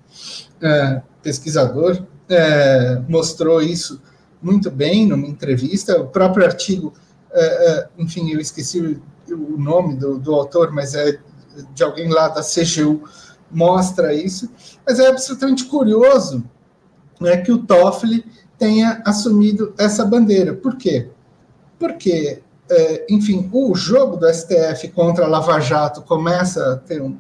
é, 0.59 1.03
pesquisador, 1.21 2.03
é, 2.27 2.99
mostrou 3.07 3.62
isso 3.62 4.01
muito 4.41 4.71
bem 4.71 5.05
numa 5.05 5.27
entrevista. 5.27 6.01
O 6.01 6.07
próprio 6.07 6.47
artigo, 6.47 6.93
é, 7.31 7.43
é, 7.43 7.89
enfim, 7.99 8.31
eu 8.31 8.39
esqueci 8.39 8.81
o, 8.81 8.99
o 9.31 9.55
nome 9.55 9.95
do, 9.95 10.17
do, 10.17 10.33
autor, 10.33 10.71
mas 10.71 10.95
é 10.95 11.19
de 11.75 11.83
alguém 11.83 12.09
lá 12.09 12.27
da 12.27 12.41
CGU, 12.41 13.03
mostra 13.54 14.13
isso. 14.13 14.50
Mas 14.86 15.00
é 15.00 15.08
absolutamente 15.08 15.66
curioso 15.66 16.44
né, 17.20 17.38
que 17.38 17.52
o 17.52 17.60
Toffoli 17.60 18.26
tenha 18.58 19.02
assumido 19.06 19.74
essa 19.78 20.06
bandeira. 20.06 20.54
Por 20.54 20.76
quê? 20.76 21.10
Porque, 21.80 22.42
é, 22.70 23.06
enfim, 23.10 23.50
o 23.52 23.76
jogo 23.76 24.18
do 24.18 24.32
STF 24.34 24.89
contra 24.89 25.26
a 25.26 25.28
Lava 25.28 25.60
Jato 25.60 26.02
começa 26.02 26.74
a 26.74 26.78
ter 26.78 27.02
um, 27.02 27.18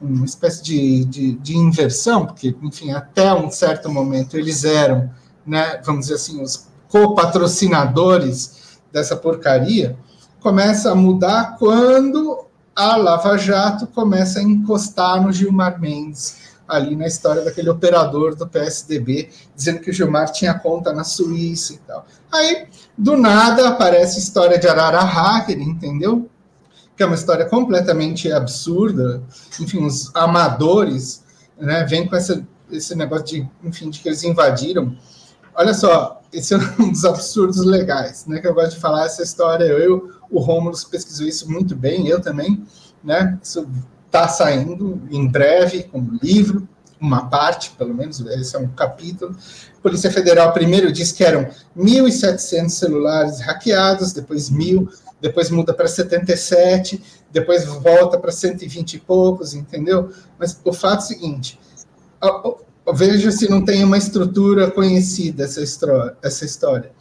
uma 0.00 0.24
espécie 0.24 0.62
de, 0.62 1.04
de, 1.04 1.32
de, 1.32 1.56
inversão, 1.56 2.26
porque, 2.26 2.54
enfim, 2.62 2.92
até 2.92 3.32
um 3.34 3.50
certo 3.50 3.90
momento 3.90 4.36
eles 4.36 4.64
eram, 4.64 5.10
né, 5.46 5.80
vamos 5.84 6.02
dizer 6.02 6.14
assim, 6.14 6.40
os 6.42 6.68
co-patrocinadores 6.88 8.78
dessa 8.92 9.16
porcaria, 9.16 9.96
começa 10.40 10.92
a 10.92 10.94
mudar 10.94 11.56
quando 11.58 12.47
a 12.78 12.94
Lava 12.94 13.36
Jato 13.36 13.88
começa 13.88 14.38
a 14.38 14.42
encostar 14.42 15.20
no 15.20 15.32
Gilmar 15.32 15.80
Mendes, 15.80 16.36
ali 16.68 16.94
na 16.94 17.08
história 17.08 17.42
daquele 17.42 17.68
operador 17.68 18.36
do 18.36 18.46
PSDB, 18.46 19.30
dizendo 19.56 19.80
que 19.80 19.90
o 19.90 19.92
Gilmar 19.92 20.30
tinha 20.30 20.54
conta 20.54 20.92
na 20.92 21.02
Suíça 21.02 21.74
e 21.74 21.78
tal. 21.78 22.06
Aí, 22.30 22.68
do 22.96 23.16
nada, 23.16 23.68
aparece 23.68 24.16
a 24.16 24.20
história 24.20 24.58
de 24.58 24.68
Arara 24.68 25.00
Hacker, 25.00 25.60
entendeu? 25.60 26.30
que 26.96 27.02
é 27.04 27.06
uma 27.06 27.14
história 27.14 27.46
completamente 27.46 28.30
absurda. 28.32 29.22
Enfim, 29.60 29.84
os 29.84 30.14
amadores 30.14 31.22
né, 31.56 31.84
vêm 31.84 32.08
com 32.08 32.16
essa, 32.16 32.44
esse 32.72 32.94
negócio 32.96 33.26
de, 33.26 33.48
enfim, 33.62 33.88
de 33.88 34.00
que 34.00 34.08
eles 34.08 34.24
invadiram. 34.24 34.96
Olha 35.54 35.72
só, 35.72 36.20
esse 36.32 36.54
é 36.54 36.58
um 36.78 36.90
dos 36.90 37.04
absurdos 37.04 37.64
legais, 37.64 38.26
né? 38.26 38.40
Que 38.40 38.48
eu 38.48 38.54
gosto 38.54 38.74
de 38.74 38.80
falar 38.80 39.06
essa 39.06 39.22
história. 39.22 39.64
Eu, 39.64 40.10
o 40.30 40.40
Rômulo 40.40 40.76
pesquisou 40.90 41.26
isso 41.26 41.50
muito 41.50 41.74
bem, 41.76 42.06
eu 42.08 42.20
também, 42.20 42.62
né? 43.02 43.38
Isso 43.42 43.68
está 44.06 44.28
saindo 44.28 45.00
em 45.10 45.26
breve 45.26 45.84
como 45.84 46.18
livro, 46.22 46.68
uma 47.00 47.26
parte, 47.28 47.70
pelo 47.78 47.94
menos, 47.94 48.20
esse 48.20 48.56
é 48.56 48.58
um 48.58 48.68
capítulo. 48.68 49.36
Polícia 49.82 50.10
Federal 50.10 50.52
primeiro 50.52 50.90
disse 50.90 51.14
que 51.14 51.22
eram 51.22 51.48
1.700 51.76 52.68
celulares 52.70 53.40
hackeados, 53.40 54.12
depois 54.12 54.50
1.000 54.50 54.88
depois 55.20 55.50
muda 55.50 55.74
para 55.74 55.88
77, 55.88 57.02
depois 57.32 57.64
volta 57.64 58.16
para 58.18 58.30
120 58.30 58.94
e 58.94 58.98
poucos, 59.00 59.52
entendeu? 59.52 60.10
Mas 60.38 60.58
o 60.64 60.72
fato 60.72 61.00
é 61.00 61.04
o 61.04 61.08
seguinte: 61.08 61.58
veja 62.94 63.32
se 63.32 63.50
não 63.50 63.64
tem 63.64 63.82
uma 63.82 63.98
estrutura 63.98 64.70
conhecida. 64.70 65.44
Essa 65.44 66.44
história. 66.44 66.92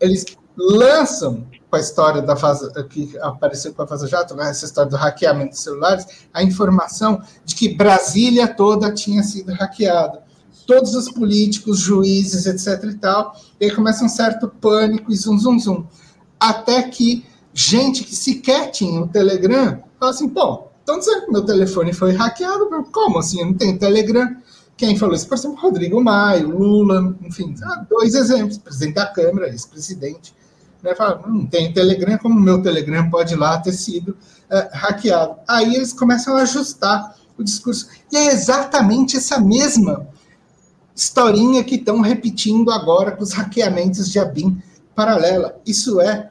Eles 0.00 0.24
lançam 0.56 1.46
com 1.70 1.76
a 1.76 1.80
história 1.80 2.22
da 2.22 2.34
fase, 2.34 2.70
que 2.84 3.16
apareceu 3.20 3.74
com 3.74 3.82
a 3.82 3.84
Vaza 3.84 4.06
Jato, 4.06 4.34
né, 4.34 4.50
essa 4.50 4.64
história 4.64 4.90
do 4.90 4.96
hackeamento 4.96 5.50
de 5.50 5.60
celulares, 5.60 6.06
a 6.32 6.42
informação 6.42 7.22
de 7.44 7.54
que 7.54 7.74
Brasília 7.74 8.48
toda 8.48 8.92
tinha 8.92 9.22
sido 9.22 9.52
hackeada. 9.52 10.22
Todos 10.66 10.94
os 10.94 11.10
políticos, 11.10 11.78
juízes, 11.78 12.46
etc. 12.46 12.84
e 12.84 12.94
tal, 12.98 13.34
e 13.60 13.66
aí 13.66 13.70
começa 13.70 14.04
um 14.04 14.08
certo 14.08 14.48
pânico 14.48 15.12
e 15.12 15.16
zum, 15.16 15.38
zum, 15.38 15.58
zum. 15.58 15.86
Até 16.38 16.82
que 16.82 17.24
gente 17.52 18.04
que 18.04 18.14
sequer 18.14 18.70
tinha 18.70 19.00
o 19.00 19.08
Telegram, 19.08 19.82
fala 19.98 20.12
assim, 20.12 20.28
pô, 20.28 20.68
então 20.82 20.98
dizendo 20.98 21.26
que 21.26 21.32
meu 21.32 21.44
telefone 21.44 21.92
foi 21.92 22.12
hackeado, 22.12 22.68
como 22.92 23.18
assim? 23.18 23.40
Eu 23.40 23.46
não 23.46 23.54
tenho 23.54 23.78
Telegram. 23.78 24.36
Quem 24.76 24.96
falou 24.96 25.14
isso? 25.14 25.28
Por 25.28 25.36
exemplo, 25.36 25.60
Rodrigo 25.60 26.02
Maia, 26.02 26.46
Lula, 26.46 27.14
enfim, 27.22 27.54
dois 27.90 28.14
exemplos, 28.14 28.58
presidente 28.58 28.94
da 28.94 29.06
Câmara, 29.06 29.48
ex-presidente. 29.48 30.34
Né, 30.82 30.94
fala, 30.94 31.22
não 31.26 31.44
tem 31.44 31.72
Telegram, 31.72 32.16
como 32.18 32.40
meu 32.40 32.62
Telegram 32.62 33.10
pode 33.10 33.34
lá 33.34 33.58
ter 33.58 33.72
sido 33.72 34.16
é, 34.50 34.68
hackeado. 34.72 35.36
Aí 35.46 35.74
eles 35.74 35.92
começam 35.92 36.36
a 36.36 36.42
ajustar 36.42 37.16
o 37.36 37.42
discurso. 37.42 37.88
E 38.12 38.16
é 38.16 38.26
exatamente 38.28 39.16
essa 39.16 39.40
mesma 39.40 40.08
historinha 40.94 41.62
que 41.62 41.76
estão 41.76 42.00
repetindo 42.00 42.70
agora 42.70 43.12
com 43.12 43.22
os 43.22 43.32
hackeamentos 43.32 44.10
de 44.10 44.18
ABIN 44.18 44.60
paralela. 44.94 45.60
Isso 45.64 46.00
é 46.00 46.30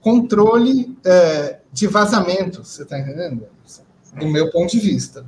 controle 0.00 0.96
é, 1.04 1.58
de 1.72 1.86
vazamento, 1.86 2.64
você 2.64 2.82
está 2.82 2.98
entendendo? 2.98 3.46
Do 4.18 4.26
meu 4.26 4.50
ponto 4.50 4.70
de 4.70 4.80
vista. 4.80 5.24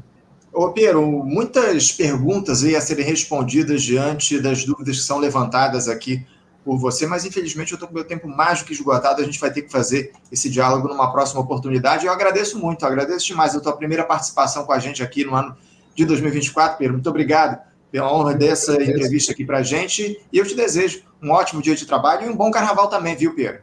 Ô, 0.52 0.70
Pedro, 0.70 1.06
muitas 1.24 1.92
perguntas 1.92 2.64
aí 2.64 2.74
a 2.74 2.80
serem 2.80 3.04
respondidas 3.04 3.82
diante 3.82 4.40
das 4.40 4.64
dúvidas 4.64 4.96
que 4.96 5.02
são 5.02 5.18
levantadas 5.18 5.86
aqui 5.86 6.26
por 6.70 6.78
você, 6.78 7.04
mas 7.04 7.24
infelizmente 7.24 7.72
eu 7.72 7.74
estou 7.74 7.88
com 7.88 7.94
meu 7.96 8.04
tempo 8.04 8.28
mais 8.28 8.60
do 8.60 8.64
que 8.64 8.72
esgotado, 8.72 9.20
a 9.20 9.24
gente 9.24 9.40
vai 9.40 9.52
ter 9.52 9.62
que 9.62 9.72
fazer 9.72 10.12
esse 10.30 10.48
diálogo 10.48 10.86
numa 10.86 11.10
próxima 11.10 11.40
oportunidade. 11.40 12.06
Eu 12.06 12.12
agradeço 12.12 12.60
muito, 12.60 12.86
agradeço 12.86 13.26
demais 13.26 13.56
a 13.56 13.60
tua 13.60 13.76
primeira 13.76 14.04
participação 14.04 14.64
com 14.64 14.72
a 14.72 14.78
gente 14.78 15.02
aqui 15.02 15.24
no 15.24 15.34
ano 15.34 15.56
de 15.96 16.04
2024, 16.04 16.78
Pedro. 16.78 16.92
Muito 16.92 17.10
obrigado 17.10 17.58
pela 17.90 18.14
honra 18.14 18.34
dessa 18.34 18.80
entrevista 18.80 19.32
aqui 19.32 19.44
para 19.44 19.58
a 19.58 19.62
gente 19.64 20.24
e 20.32 20.38
eu 20.38 20.46
te 20.46 20.54
desejo 20.54 21.02
um 21.20 21.32
ótimo 21.32 21.60
dia 21.60 21.74
de 21.74 21.84
trabalho 21.84 22.28
e 22.28 22.30
um 22.30 22.36
bom 22.36 22.52
carnaval 22.52 22.86
também, 22.86 23.16
viu, 23.16 23.34
Pedro? 23.34 23.62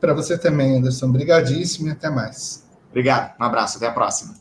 Para 0.00 0.14
você 0.14 0.38
também, 0.38 0.78
Anderson. 0.78 1.06
Obrigadíssimo 1.06 1.88
e 1.88 1.90
até 1.90 2.08
mais. 2.08 2.64
Obrigado. 2.90 3.34
Um 3.40 3.44
abraço. 3.44 3.78
Até 3.78 3.88
a 3.88 3.92
próxima. 3.92 4.34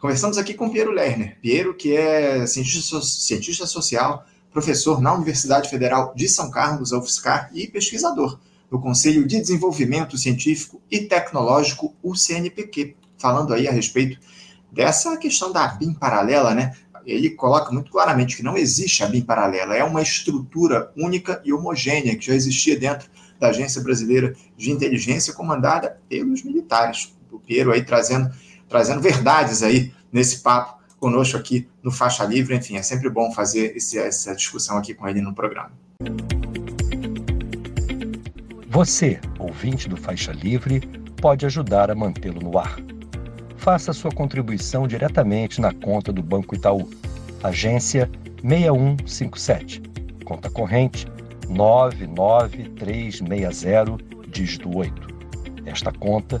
Conversamos 0.00 0.38
aqui 0.38 0.54
com 0.54 0.70
Piero 0.70 0.90
Lerner. 0.90 1.38
Piero, 1.42 1.74
que 1.74 1.94
é 1.94 2.46
cientista, 2.46 2.98
cientista 3.02 3.66
social, 3.66 4.24
professor 4.52 5.00
na 5.00 5.14
Universidade 5.14 5.68
Federal 5.68 6.12
de 6.14 6.28
São 6.28 6.50
Carlos, 6.50 6.92
a 6.92 6.98
UFSCar, 6.98 7.50
e 7.54 7.66
pesquisador 7.66 8.38
no 8.70 8.80
Conselho 8.80 9.26
de 9.26 9.38
Desenvolvimento 9.38 10.16
Científico 10.16 10.80
e 10.90 11.00
Tecnológico, 11.00 11.94
o 12.02 12.14
CNPq, 12.14 12.96
falando 13.18 13.52
aí 13.52 13.68
a 13.68 13.72
respeito 13.72 14.18
dessa 14.70 15.16
questão 15.18 15.52
da 15.52 15.68
BIM 15.68 15.92
paralela, 15.92 16.54
né? 16.54 16.74
Ele 17.04 17.30
coloca 17.30 17.70
muito 17.70 17.90
claramente 17.90 18.36
que 18.36 18.42
não 18.42 18.56
existe 18.56 19.02
a 19.02 19.06
BIM 19.06 19.22
paralela, 19.22 19.74
é 19.74 19.84
uma 19.84 20.00
estrutura 20.00 20.90
única 20.96 21.42
e 21.44 21.52
homogênea 21.52 22.16
que 22.16 22.26
já 22.26 22.34
existia 22.34 22.78
dentro 22.78 23.10
da 23.38 23.48
Agência 23.48 23.82
Brasileira 23.82 24.34
de 24.56 24.70
Inteligência, 24.70 25.34
comandada 25.34 26.00
pelos 26.08 26.42
militares. 26.42 27.14
O 27.30 27.38
Piero 27.38 27.72
aí 27.72 27.84
trazendo, 27.84 28.30
trazendo 28.68 29.00
verdades 29.00 29.62
aí 29.62 29.92
nesse 30.10 30.40
papo 30.42 30.81
conosco 31.02 31.36
aqui 31.36 31.68
no 31.82 31.90
Faixa 31.90 32.24
Livre. 32.24 32.54
Enfim, 32.54 32.76
é 32.76 32.82
sempre 32.82 33.10
bom 33.10 33.32
fazer 33.32 33.76
esse, 33.76 33.98
essa 33.98 34.36
discussão 34.36 34.78
aqui 34.78 34.94
com 34.94 35.08
ele 35.08 35.20
no 35.20 35.34
programa. 35.34 35.72
Você, 38.68 39.18
ouvinte 39.36 39.88
do 39.88 39.96
Faixa 39.96 40.30
Livre, 40.30 40.78
pode 41.20 41.44
ajudar 41.44 41.90
a 41.90 41.96
mantê-lo 41.96 42.40
no 42.40 42.56
ar. 42.56 42.78
Faça 43.56 43.92
sua 43.92 44.12
contribuição 44.12 44.86
diretamente 44.86 45.60
na 45.60 45.74
conta 45.74 46.12
do 46.12 46.22
Banco 46.22 46.54
Itaú, 46.54 46.88
agência 47.42 48.08
6157, 48.40 49.82
conta 50.24 50.48
corrente 50.50 51.08
99360, 51.48 53.96
dígito 54.28 54.76
8. 54.76 55.08
Esta 55.66 55.90
conta 55.92 56.40